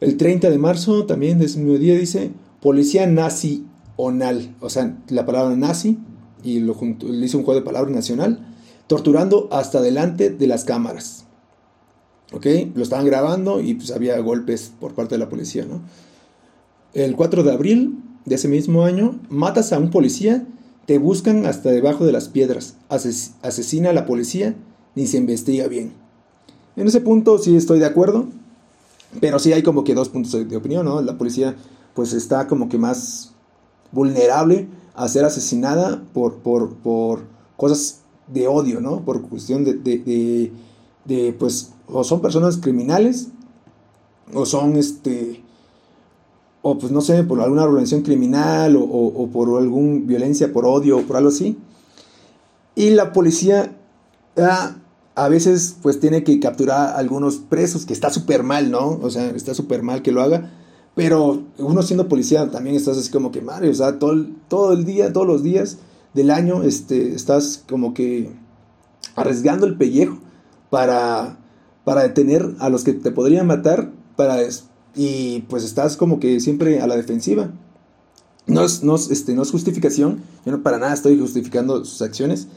El 0.00 0.16
30 0.16 0.50
de 0.50 0.58
marzo, 0.58 1.06
también 1.06 1.38
de 1.38 1.46
ese 1.46 1.58
mismo 1.58 1.78
día, 1.78 1.96
dice, 1.96 2.30
policía 2.60 3.06
nazi 3.06 3.66
onal, 3.96 4.54
o 4.60 4.70
sea, 4.70 4.96
la 5.08 5.26
palabra 5.26 5.56
nazi, 5.56 5.98
y 6.44 6.60
lo 6.60 6.76
le 6.80 7.26
hizo 7.26 7.38
un 7.38 7.44
juego 7.44 7.58
de 7.58 7.66
palabras 7.66 7.92
nacional, 7.92 8.54
torturando 8.86 9.48
hasta 9.50 9.80
delante 9.80 10.30
de 10.30 10.46
las 10.46 10.64
cámaras. 10.64 11.24
¿Ok? 12.32 12.46
Lo 12.74 12.82
estaban 12.82 13.06
grabando 13.06 13.60
y 13.60 13.74
pues 13.74 13.90
había 13.90 14.18
golpes 14.20 14.72
por 14.78 14.94
parte 14.94 15.16
de 15.16 15.18
la 15.18 15.28
policía, 15.28 15.64
¿no? 15.64 15.82
El 16.94 17.16
4 17.16 17.42
de 17.42 17.52
abril 17.52 17.98
de 18.24 18.36
ese 18.36 18.48
mismo 18.48 18.84
año, 18.84 19.18
matas 19.28 19.72
a 19.72 19.78
un 19.78 19.90
policía, 19.90 20.46
te 20.86 20.98
buscan 20.98 21.44
hasta 21.46 21.70
debajo 21.70 22.06
de 22.06 22.12
las 22.12 22.28
piedras, 22.28 22.76
asesina 22.88 23.90
a 23.90 23.92
la 23.94 24.06
policía, 24.06 24.54
ni 24.94 25.06
se 25.06 25.18
investiga 25.18 25.66
bien. 25.68 25.92
En 26.78 26.86
ese 26.86 27.00
punto 27.00 27.38
sí 27.38 27.56
estoy 27.56 27.80
de 27.80 27.86
acuerdo, 27.86 28.26
pero 29.20 29.40
sí 29.40 29.52
hay 29.52 29.64
como 29.64 29.82
que 29.82 29.96
dos 29.96 30.10
puntos 30.10 30.48
de 30.48 30.56
opinión, 30.56 30.86
¿no? 30.86 31.02
La 31.02 31.18
policía 31.18 31.56
pues 31.92 32.12
está 32.12 32.46
como 32.46 32.68
que 32.68 32.78
más 32.78 33.32
vulnerable 33.90 34.68
a 34.94 35.08
ser 35.08 35.24
asesinada 35.24 36.00
por, 36.14 36.36
por, 36.36 36.74
por 36.76 37.22
cosas 37.56 38.02
de 38.28 38.46
odio, 38.46 38.80
¿no? 38.80 39.00
Por 39.00 39.22
cuestión 39.22 39.64
de, 39.64 39.74
de, 39.74 40.52
de, 41.04 41.32
pues, 41.32 41.72
o 41.88 42.04
son 42.04 42.20
personas 42.20 42.58
criminales, 42.58 43.26
o 44.32 44.46
son, 44.46 44.76
este, 44.76 45.42
o 46.62 46.78
pues 46.78 46.92
no 46.92 47.00
sé, 47.00 47.24
por 47.24 47.40
alguna 47.40 47.64
organización 47.64 48.02
criminal, 48.02 48.76
o, 48.78 49.28
por 49.32 49.58
alguna 49.58 50.00
violencia, 50.04 50.52
por 50.52 50.64
odio, 50.64 50.98
o 50.98 51.02
por 51.02 51.16
algo 51.16 51.30
así. 51.30 51.58
Y 52.76 52.90
la 52.90 53.12
policía 53.12 53.76
a 55.24 55.28
veces 55.28 55.76
pues 55.82 55.98
tiene 55.98 56.22
que 56.22 56.38
capturar 56.38 56.90
a 56.90 56.96
algunos 56.96 57.36
presos, 57.36 57.84
que 57.86 57.92
está 57.92 58.10
súper 58.10 58.42
mal, 58.42 58.70
¿no? 58.70 58.98
O 59.02 59.10
sea, 59.10 59.30
está 59.30 59.52
súper 59.54 59.82
mal 59.82 60.02
que 60.02 60.12
lo 60.12 60.22
haga. 60.22 60.52
Pero 60.94 61.42
uno 61.58 61.82
siendo 61.82 62.08
policía 62.08 62.50
también 62.50 62.76
estás 62.76 62.98
así 62.98 63.10
como 63.10 63.30
que, 63.30 63.40
Mario, 63.40 63.70
o 63.70 63.74
sea, 63.74 63.98
todo, 63.98 64.26
todo 64.48 64.72
el 64.72 64.84
día, 64.84 65.12
todos 65.12 65.26
los 65.26 65.42
días, 65.42 65.78
del 66.14 66.30
año 66.30 66.62
este, 66.62 67.14
estás 67.14 67.64
como 67.68 67.94
que 67.94 68.30
arriesgando 69.14 69.66
el 69.66 69.76
pellejo 69.76 70.18
para, 70.70 71.38
para 71.84 72.02
detener 72.02 72.54
a 72.58 72.68
los 72.68 72.84
que 72.84 72.92
te 72.92 73.10
podrían 73.10 73.46
matar 73.46 73.90
para, 74.16 74.38
y 74.94 75.40
pues 75.42 75.64
estás 75.64 75.96
como 75.96 76.20
que 76.20 76.40
siempre 76.40 76.80
a 76.80 76.86
la 76.86 76.96
defensiva. 76.96 77.50
No 78.46 78.64
es, 78.64 78.82
no 78.82 78.94
este, 78.96 79.34
no 79.34 79.42
es 79.42 79.50
justificación, 79.50 80.22
yo 80.46 80.52
no 80.52 80.62
para 80.62 80.78
nada 80.78 80.94
estoy 80.94 81.18
justificando 81.18 81.84
sus 81.84 82.00
acciones, 82.02 82.48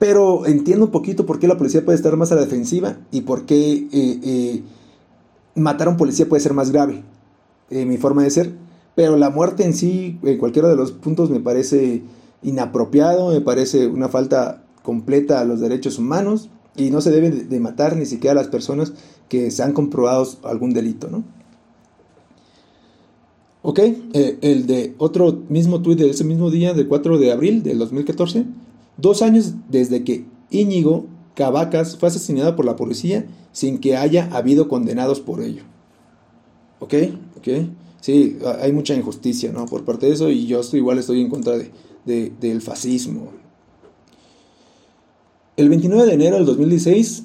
pero 0.00 0.46
entiendo 0.46 0.86
un 0.86 0.90
poquito 0.90 1.26
por 1.26 1.38
qué 1.38 1.46
la 1.46 1.58
policía 1.58 1.84
puede 1.84 1.96
estar 1.96 2.16
más 2.16 2.32
a 2.32 2.34
la 2.34 2.40
defensiva 2.40 2.96
y 3.12 3.20
por 3.20 3.44
qué 3.44 3.86
eh, 3.92 4.20
eh, 4.24 4.62
matar 5.54 5.88
a 5.88 5.90
un 5.90 5.98
policía 5.98 6.26
puede 6.26 6.42
ser 6.42 6.54
más 6.54 6.70
grave, 6.70 7.04
eh, 7.68 7.84
mi 7.84 7.98
forma 7.98 8.22
de 8.22 8.30
ser. 8.30 8.54
Pero 8.94 9.18
la 9.18 9.28
muerte 9.28 9.62
en 9.62 9.74
sí, 9.74 10.18
en 10.22 10.38
cualquiera 10.38 10.70
de 10.70 10.76
los 10.76 10.92
puntos, 10.92 11.28
me 11.28 11.38
parece 11.38 12.02
inapropiado, 12.42 13.28
me 13.28 13.42
parece 13.42 13.88
una 13.88 14.08
falta 14.08 14.64
completa 14.82 15.38
a 15.38 15.44
los 15.44 15.60
derechos 15.60 15.98
humanos 15.98 16.48
y 16.76 16.90
no 16.90 17.02
se 17.02 17.10
debe 17.10 17.30
de 17.30 17.60
matar 17.60 17.94
ni 17.94 18.06
siquiera 18.06 18.32
a 18.32 18.42
las 18.42 18.48
personas 18.48 18.94
que 19.28 19.50
se 19.50 19.62
han 19.62 19.74
comprobado 19.74 20.26
algún 20.44 20.72
delito, 20.72 21.08
¿no? 21.08 21.24
Ok, 23.60 23.80
eh, 23.80 24.38
el 24.40 24.66
de 24.66 24.94
otro 24.96 25.42
mismo 25.50 25.82
tuit 25.82 25.98
de 25.98 26.08
ese 26.08 26.24
mismo 26.24 26.50
día, 26.50 26.72
del 26.72 26.88
4 26.88 27.18
de 27.18 27.32
abril 27.32 27.62
del 27.62 27.78
2014, 27.78 28.46
dos 29.00 29.22
años 29.22 29.54
desde 29.68 30.04
que 30.04 30.24
Íñigo 30.50 31.06
Cavacas 31.34 31.96
fue 31.96 32.08
asesinado 32.08 32.56
por 32.56 32.64
la 32.64 32.76
policía 32.76 33.26
sin 33.52 33.78
que 33.78 33.96
haya 33.96 34.28
habido 34.32 34.68
condenados 34.68 35.20
por 35.20 35.42
ello. 35.42 35.62
Ok, 36.80 36.94
ok, 37.38 37.48
sí, 38.00 38.38
hay 38.60 38.72
mucha 38.72 38.94
injusticia, 38.94 39.52
¿no? 39.52 39.66
Por 39.66 39.84
parte 39.84 40.06
de 40.06 40.12
eso 40.12 40.30
y 40.30 40.46
yo 40.46 40.60
igual 40.72 40.98
estoy 40.98 41.20
en 41.20 41.28
contra 41.28 41.54
de, 41.56 42.32
del 42.40 42.60
fascismo. 42.60 43.28
El 45.56 45.68
29 45.68 46.06
de 46.06 46.14
enero 46.14 46.36
del 46.36 46.46
2016 46.46 47.24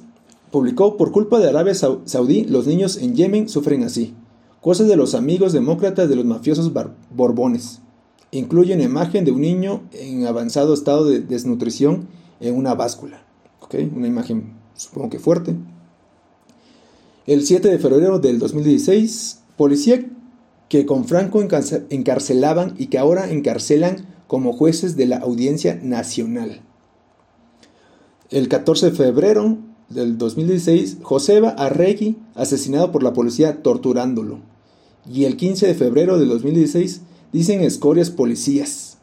publicó 0.51 0.97
Por 0.97 1.11
culpa 1.11 1.39
de 1.39 1.49
Arabia 1.49 1.73
Saudí, 1.73 2.43
los 2.45 2.67
niños 2.67 2.97
en 2.97 3.15
Yemen 3.15 3.49
sufren 3.49 3.83
así. 3.83 4.13
Cosas 4.61 4.87
de 4.87 4.97
los 4.97 5.15
amigos 5.15 5.53
demócratas 5.53 6.09
de 6.09 6.15
los 6.15 6.25
mafiosos 6.25 6.71
borbones. 7.11 7.81
Incluye 8.31 8.73
una 8.73 8.83
imagen 8.83 9.25
de 9.25 9.31
un 9.31 9.41
niño 9.41 9.83
en 9.93 10.25
avanzado 10.25 10.73
estado 10.73 11.05
de 11.05 11.21
desnutrición 11.21 12.07
en 12.39 12.55
una 12.55 12.73
báscula. 12.75 13.25
Una 13.95 14.07
imagen 14.07 14.53
supongo 14.75 15.09
que 15.09 15.19
fuerte. 15.19 15.55
El 17.25 17.45
7 17.45 17.69
de 17.69 17.79
febrero 17.79 18.19
del 18.19 18.39
2016, 18.39 19.41
policía 19.57 20.05
que 20.69 20.85
con 20.85 21.05
Franco 21.05 21.41
encarcelaban 21.41 22.75
y 22.77 22.87
que 22.87 22.97
ahora 22.97 23.29
encarcelan 23.31 24.05
como 24.27 24.53
jueces 24.53 24.95
de 24.95 25.05
la 25.05 25.17
Audiencia 25.17 25.79
Nacional. 25.81 26.61
El 28.29 28.47
14 28.47 28.91
de 28.91 28.95
febrero 28.95 29.57
del 29.89 30.17
2016, 30.17 30.97
Joseba 31.01 31.49
Arregui, 31.49 32.17
asesinado 32.33 32.91
por 32.91 33.03
la 33.03 33.13
policía 33.13 33.61
torturándolo. 33.61 34.39
Y 35.11 35.25
el 35.25 35.37
15 35.37 35.67
de 35.67 35.75
febrero 35.75 36.17
del 36.17 36.29
2016, 36.29 37.01
dicen 37.35 37.61
escorias 37.61 38.09
policías. 38.09 38.97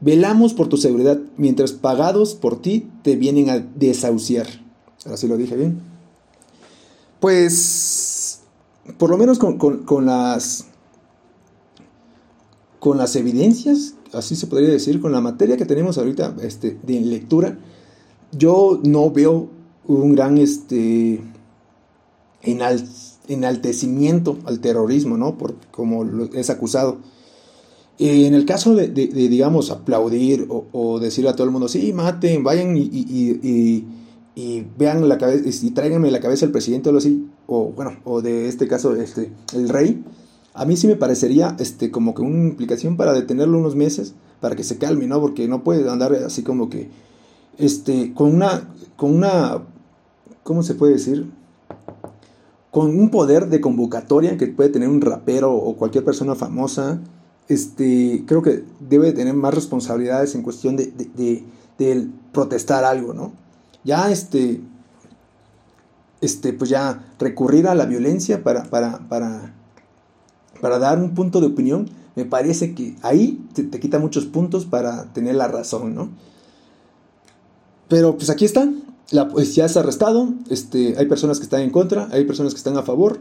Velamos 0.00 0.54
por 0.54 0.68
tu 0.68 0.78
seguridad, 0.78 1.20
mientras 1.36 1.72
pagados 1.72 2.34
por 2.34 2.60
ti 2.60 2.88
te 3.02 3.16
vienen 3.16 3.50
a 3.50 3.58
desahuciar. 3.58 4.46
Ahora 5.04 5.18
sí 5.18 5.28
lo 5.28 5.36
dije 5.36 5.54
bien. 5.54 5.80
Pues, 7.20 8.40
por 8.98 9.10
lo 9.10 9.18
menos 9.18 9.38
con, 9.38 10.06
las 10.06 10.66
con 12.80 12.96
las 12.96 13.14
evidencias, 13.16 13.94
así 14.12 14.36
se 14.36 14.46
podría 14.46 14.70
decir, 14.70 15.00
con 15.00 15.12
la 15.12 15.20
materia 15.20 15.56
que 15.56 15.66
tenemos 15.66 15.98
ahorita 15.98 16.36
este, 16.42 16.78
de 16.82 17.00
lectura, 17.00 17.58
yo 18.32 18.80
no 18.84 19.10
veo 19.10 19.50
un 19.86 20.14
gran 20.14 20.38
este, 20.38 21.20
enaltecimiento 23.28 24.38
al 24.46 24.60
terrorismo, 24.60 25.18
¿no? 25.18 25.36
Por, 25.36 25.56
como 25.70 26.04
es 26.32 26.48
acusado. 26.48 26.98
En 27.98 28.34
el 28.34 28.44
caso 28.44 28.74
de, 28.74 28.88
digamos, 28.88 29.70
aplaudir 29.70 30.46
o, 30.48 30.98
decir 31.00 31.28
a 31.28 31.34
todo 31.34 31.44
el 31.44 31.52
mundo, 31.52 31.68
sí, 31.68 31.92
maten, 31.92 32.42
vayan 32.42 32.76
y, 32.76 33.84
vean 34.76 35.08
la 35.08 35.18
cabeza, 35.18 35.66
y 35.66 35.70
tráiganme 35.70 36.10
la 36.10 36.20
cabeza 36.20 36.46
del 36.46 36.52
presidente 36.52 36.88
o 36.88 36.90
algo 36.90 36.98
así, 36.98 37.28
o 37.46 37.70
bueno, 37.70 37.96
o 38.04 38.20
de 38.20 38.48
este 38.48 38.66
caso, 38.66 38.94
este, 38.96 39.30
el 39.54 39.68
rey, 39.68 40.02
a 40.54 40.64
mí 40.64 40.76
sí 40.76 40.86
me 40.86 40.96
parecería 40.96 41.56
este, 41.58 41.90
como 41.90 42.14
que 42.14 42.22
una 42.22 42.48
implicación 42.48 42.96
para 42.96 43.12
detenerlo 43.12 43.58
unos 43.58 43.76
meses, 43.76 44.14
para 44.40 44.56
que 44.56 44.64
se 44.64 44.78
calme, 44.78 45.06
¿no? 45.06 45.20
Porque 45.20 45.48
no 45.48 45.62
puede 45.62 45.88
andar 45.88 46.14
así 46.14 46.42
como 46.42 46.68
que, 46.68 46.88
este, 47.58 48.12
con 48.12 48.34
una, 48.34 48.68
con 48.96 49.14
una 49.14 49.62
¿cómo 50.44 50.62
se 50.62 50.74
puede 50.74 50.92
decir? 50.92 51.28
Con 52.70 52.96
un 52.96 53.10
poder 53.10 53.48
de 53.48 53.60
convocatoria 53.60 54.36
que 54.36 54.46
puede 54.46 54.68
tener 54.68 54.88
un 54.88 55.00
rapero 55.00 55.52
o 55.52 55.76
cualquier 55.76 56.04
persona 56.04 56.36
famosa, 56.36 57.00
este, 57.48 58.24
creo 58.26 58.42
que 58.42 58.64
debe 58.80 59.12
tener 59.12 59.34
más 59.34 59.54
responsabilidades 59.54 60.34
en 60.34 60.42
cuestión 60.42 60.76
de, 60.76 61.44
protestar 62.32 62.84
algo, 62.84 63.14
¿no? 63.14 63.32
Ya, 63.84 64.10
este, 64.10 64.60
este, 66.20 66.52
pues 66.52 66.70
ya 66.70 67.04
recurrir 67.18 67.68
a 67.68 67.74
la 67.74 67.86
violencia 67.86 68.42
para, 68.42 68.64
para, 68.64 69.06
para, 69.08 70.78
dar 70.78 70.98
un 70.98 71.14
punto 71.14 71.40
de 71.40 71.46
opinión, 71.46 71.90
me 72.16 72.24
parece 72.24 72.74
que 72.74 72.96
ahí 73.02 73.44
te, 73.54 73.68
quita 73.78 73.98
muchos 73.98 74.24
puntos 74.24 74.64
para 74.64 75.12
tener 75.12 75.34
la 75.34 75.48
razón, 75.48 75.94
¿no? 75.94 76.10
Pero 77.88 78.16
pues 78.16 78.30
aquí 78.30 78.46
está, 78.46 78.68
la, 79.10 79.28
ya 79.34 79.66
es 79.66 79.76
arrestado, 79.76 80.32
este, 80.48 80.96
hay 80.96 81.06
personas 81.06 81.38
que 81.38 81.44
están 81.44 81.60
en 81.60 81.70
contra, 81.70 82.08
hay 82.10 82.24
personas 82.24 82.54
que 82.54 82.58
están 82.58 82.76
a 82.78 82.82
favor. 82.82 83.20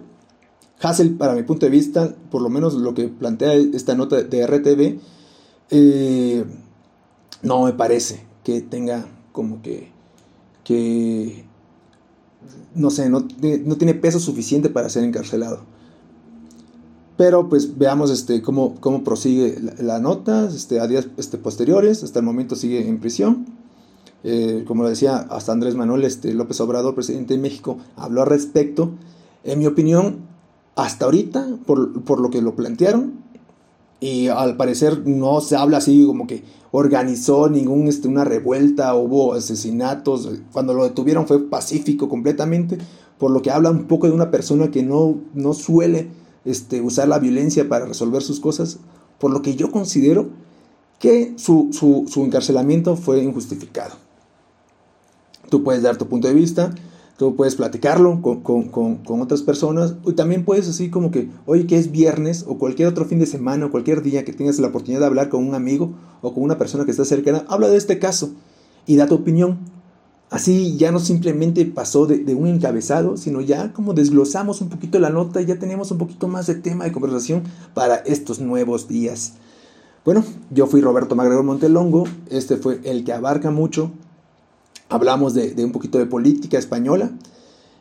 Hassel, 0.84 1.16
para 1.16 1.34
mi 1.34 1.44
punto 1.44 1.66
de 1.66 1.72
vista, 1.72 2.14
por 2.30 2.42
lo 2.42 2.50
menos 2.50 2.74
lo 2.74 2.94
que 2.94 3.08
plantea 3.08 3.54
esta 3.54 3.96
nota 3.96 4.22
de 4.22 4.46
RTV, 4.46 5.00
eh, 5.72 6.44
no 7.42 7.64
me 7.64 7.72
parece 7.74 8.26
que 8.44 8.62
tenga 8.62 9.06
como 9.32 9.62
que, 9.62 11.46
no 12.76 12.90
sé, 12.90 13.10
no, 13.10 13.22
no, 13.22 13.78
tiene 13.78 13.94
peso 13.94 14.20
suficiente 14.20 14.70
para 14.70 14.90
ser 14.90 15.06
encarcelado. 15.06 15.62
Pero 17.16 17.48
pues 17.48 17.78
veamos 17.78 18.12
este, 18.12 18.42
cómo, 18.42 18.76
cómo 18.82 19.04
prosigue 19.04 19.58
la, 19.80 20.00
nota 20.00 20.50
este, 20.54 20.80
a 20.80 20.88
días 20.88 21.08
este, 21.18 21.38
posteriores. 21.38 22.04
Hasta 22.04 22.20
el 22.20 22.26
momento 22.26 22.56
sigue 22.56 22.88
en 22.88 23.00
prisión. 23.00 23.46
Eh, 24.26 24.64
como 24.68 24.84
lo 24.84 24.90
decía 24.90 25.18
hasta 25.18 25.52
Andrés 25.52 25.76
Manuel 25.76 26.04
este, 26.04 26.34
López 26.34 26.60
Obrador, 26.60 26.96
presidente 26.96 27.36
de 27.36 27.40
México, 27.40 27.78
habló 27.96 28.22
al 28.24 28.28
respecto. 28.28 28.92
En 29.44 29.60
mi 29.60 29.68
opinión, 29.68 30.33
hasta 30.76 31.06
ahorita, 31.06 31.58
por, 31.66 32.20
lo 32.20 32.30
que 32.30 32.42
lo 32.42 32.56
plantearon, 32.56 33.14
y 34.00 34.28
al 34.28 34.58
parecer 34.58 35.08
no 35.08 35.40
se 35.40 35.56
habla 35.56 35.78
así 35.78 36.06
como 36.06 36.28
que 36.28 36.44
organizó 36.72 37.48
ningún 37.50 37.88
este, 37.88 38.08
una 38.08 38.26
revuelta, 38.26 38.96
hubo 38.96 39.34
asesinatos, 39.34 40.30
cuando 40.52 40.74
lo 40.74 40.84
detuvieron 40.84 41.28
fue 41.28 41.48
pacífico 41.48 42.10
completamente, 42.10 42.78
por 43.18 43.32
lo 43.32 43.42
que 43.42 43.52
habla 43.52 43.70
un 43.70 43.86
poco 43.86 44.08
de 44.08 44.14
una 44.14 44.32
persona 44.32 44.72
que 44.72 44.84
no, 44.84 45.18
no 45.34 45.54
suele 45.54 46.10
este, 46.44 46.82
usar 46.82 47.08
la 47.08 47.20
violencia 47.20 47.70
para 47.70 47.86
resolver 47.86 48.22
sus 48.24 48.40
cosas, 48.40 48.80
por 49.20 49.32
lo 49.32 49.42
que 49.42 49.56
yo 49.56 49.72
considero 49.72 50.30
que 51.00 51.34
su, 51.38 51.70
su 51.72 52.24
encarcelamiento 52.24 52.96
fue 52.96 53.24
injustificado. 53.24 53.96
Tú 55.50 55.64
puedes 55.64 55.84
dar 55.84 55.98
tu 55.98 56.08
punto 56.08 56.28
de 56.28 56.34
vista, 56.34 56.74
tú 57.18 57.36
puedes 57.36 57.56
platicarlo 57.56 58.22
con, 58.22 59.22
otras 59.22 59.42
personas, 59.42 59.96
y 60.06 60.14
también 60.14 60.46
puedes 60.46 60.68
así 60.68 60.90
como 60.90 61.12
que, 61.12 61.30
oye, 61.46 61.68
que 61.68 61.78
es 61.78 61.92
viernes 61.92 62.46
o 62.48 62.58
cualquier 62.58 62.88
otro 62.88 63.06
fin 63.06 63.20
de 63.20 63.26
semana 63.26 63.68
o 63.68 63.72
cualquier 63.72 64.02
día 64.02 64.26
que 64.26 64.34
tengas 64.34 64.60
la 64.60 64.68
oportunidad 64.68 65.02
de 65.02 65.06
hablar 65.08 65.30
con 65.30 65.48
un 65.48 65.56
amigo 65.56 65.94
o 66.22 66.34
con 66.34 66.44
una 66.44 66.58
persona 66.58 66.86
que 66.86 66.92
está 66.92 67.06
cercana, 67.06 67.46
habla 67.48 67.70
de 67.70 67.78
este 67.78 68.00
caso 68.00 68.32
y 68.86 68.96
da 68.96 69.08
tu 69.08 69.16
opinión. 69.16 69.60
Así 70.30 70.78
ya 70.78 70.92
no 70.92 71.00
simplemente 71.00 71.64
pasó 71.66 72.08
de, 72.08 72.18
de, 72.18 72.34
un 72.34 72.48
encabezado, 72.48 73.18
sino 73.18 73.40
ya 73.42 73.72
como 73.72 73.94
desglosamos 73.94 74.62
un 74.62 74.70
poquito 74.70 74.98
la 74.98 75.12
nota 75.12 75.40
y 75.42 75.46
ya 75.46 75.60
tenemos 75.60 75.92
un 75.92 76.00
poquito 76.00 76.28
más 76.28 76.48
de 76.48 76.56
tema 76.56 76.86
de 76.86 76.92
conversación 76.92 77.44
para 77.76 77.98
estos 77.98 78.40
nuevos 78.40 78.88
días. 78.88 79.34
Bueno, 80.06 80.26
yo 80.50 80.66
fui 80.68 80.82
Roberto 80.82 81.16
Magregor 81.16 81.46
Montelongo, 81.46 82.06
este 82.30 82.58
fue 82.58 82.82
el 82.84 83.06
que 83.06 83.14
abarca 83.14 83.52
mucho, 83.52 83.92
hablamos 84.94 85.34
de, 85.34 85.54
un 85.64 85.72
poquito 85.72 85.98
de 85.98 86.06
política 86.06 86.58
española, 86.60 87.12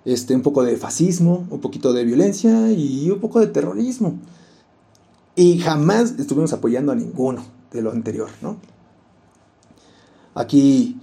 este, 0.04 0.34
un 0.34 0.42
poco 0.42 0.64
de 0.64 0.76
fascismo, 0.76 1.46
un 1.50 1.60
poquito 1.60 1.92
de 1.92 2.04
violencia 2.04 2.72
y 2.72 3.10
un 3.10 3.20
poco 3.20 3.38
de 3.38 3.48
terrorismo. 3.48 4.18
Y 5.36 5.58
jamás 5.58 6.14
estuvimos 6.18 6.52
apoyando 6.52 6.90
a 6.90 6.94
ninguno 6.94 7.44
de 7.70 7.82
lo 7.82 7.92
anterior, 7.92 8.30
¿no? 8.40 8.56
Aquí, 10.34 10.98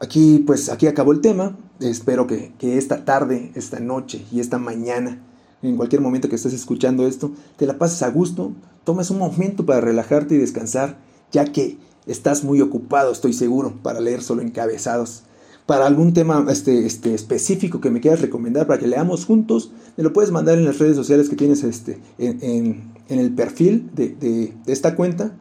aquí, 0.00 0.42
pues 0.44 0.68
aquí 0.68 0.88
acabó 0.88 1.12
el 1.12 1.20
tema. 1.20 1.56
Espero 1.78 2.26
que, 2.26 2.52
que 2.58 2.76
esta 2.76 3.04
tarde, 3.04 3.52
esta 3.54 3.78
noche 3.78 4.24
y 4.32 4.40
esta 4.40 4.58
mañana, 4.58 5.22
en 5.62 5.76
cualquier 5.76 6.00
momento 6.00 6.28
que 6.28 6.36
estés 6.36 6.52
escuchando 6.52 7.06
esto, 7.06 7.32
te 7.56 7.66
la 7.66 7.78
pases 7.78 8.02
a 8.02 8.10
gusto, 8.10 8.52
tomes 8.82 9.10
un 9.10 9.18
momento 9.18 9.64
para 9.64 9.80
relajarte 9.80 10.34
y 10.34 10.38
descansar, 10.38 10.98
ya 11.30 11.44
que 11.46 11.78
Estás 12.06 12.44
muy 12.44 12.60
ocupado, 12.60 13.12
estoy 13.12 13.32
seguro, 13.32 13.74
para 13.82 14.00
leer 14.00 14.22
solo 14.22 14.42
encabezados. 14.42 15.22
Para 15.66 15.86
algún 15.86 16.12
tema 16.12 16.44
este, 16.50 16.84
este, 16.84 17.14
específico 17.14 17.80
que 17.80 17.90
me 17.90 18.00
quieras 18.00 18.20
recomendar 18.20 18.66
para 18.66 18.78
que 18.78 18.86
leamos 18.86 19.24
juntos, 19.24 19.72
me 19.96 20.04
lo 20.04 20.12
puedes 20.12 20.30
mandar 20.30 20.58
en 20.58 20.66
las 20.66 20.78
redes 20.78 20.96
sociales 20.96 21.30
que 21.30 21.36
tienes 21.36 21.64
este, 21.64 21.98
en, 22.18 22.92
el 23.08 23.34
perfil 23.34 23.90
de, 23.94 24.08
de 24.10 24.72
esta 24.72 24.94
cuenta. 24.94 25.36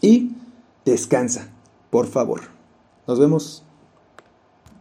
Y 0.00 0.32
descansa, 0.84 1.48
por 1.90 2.06
favor. 2.06 2.40
Nos 3.06 3.18
vemos. 3.18 3.67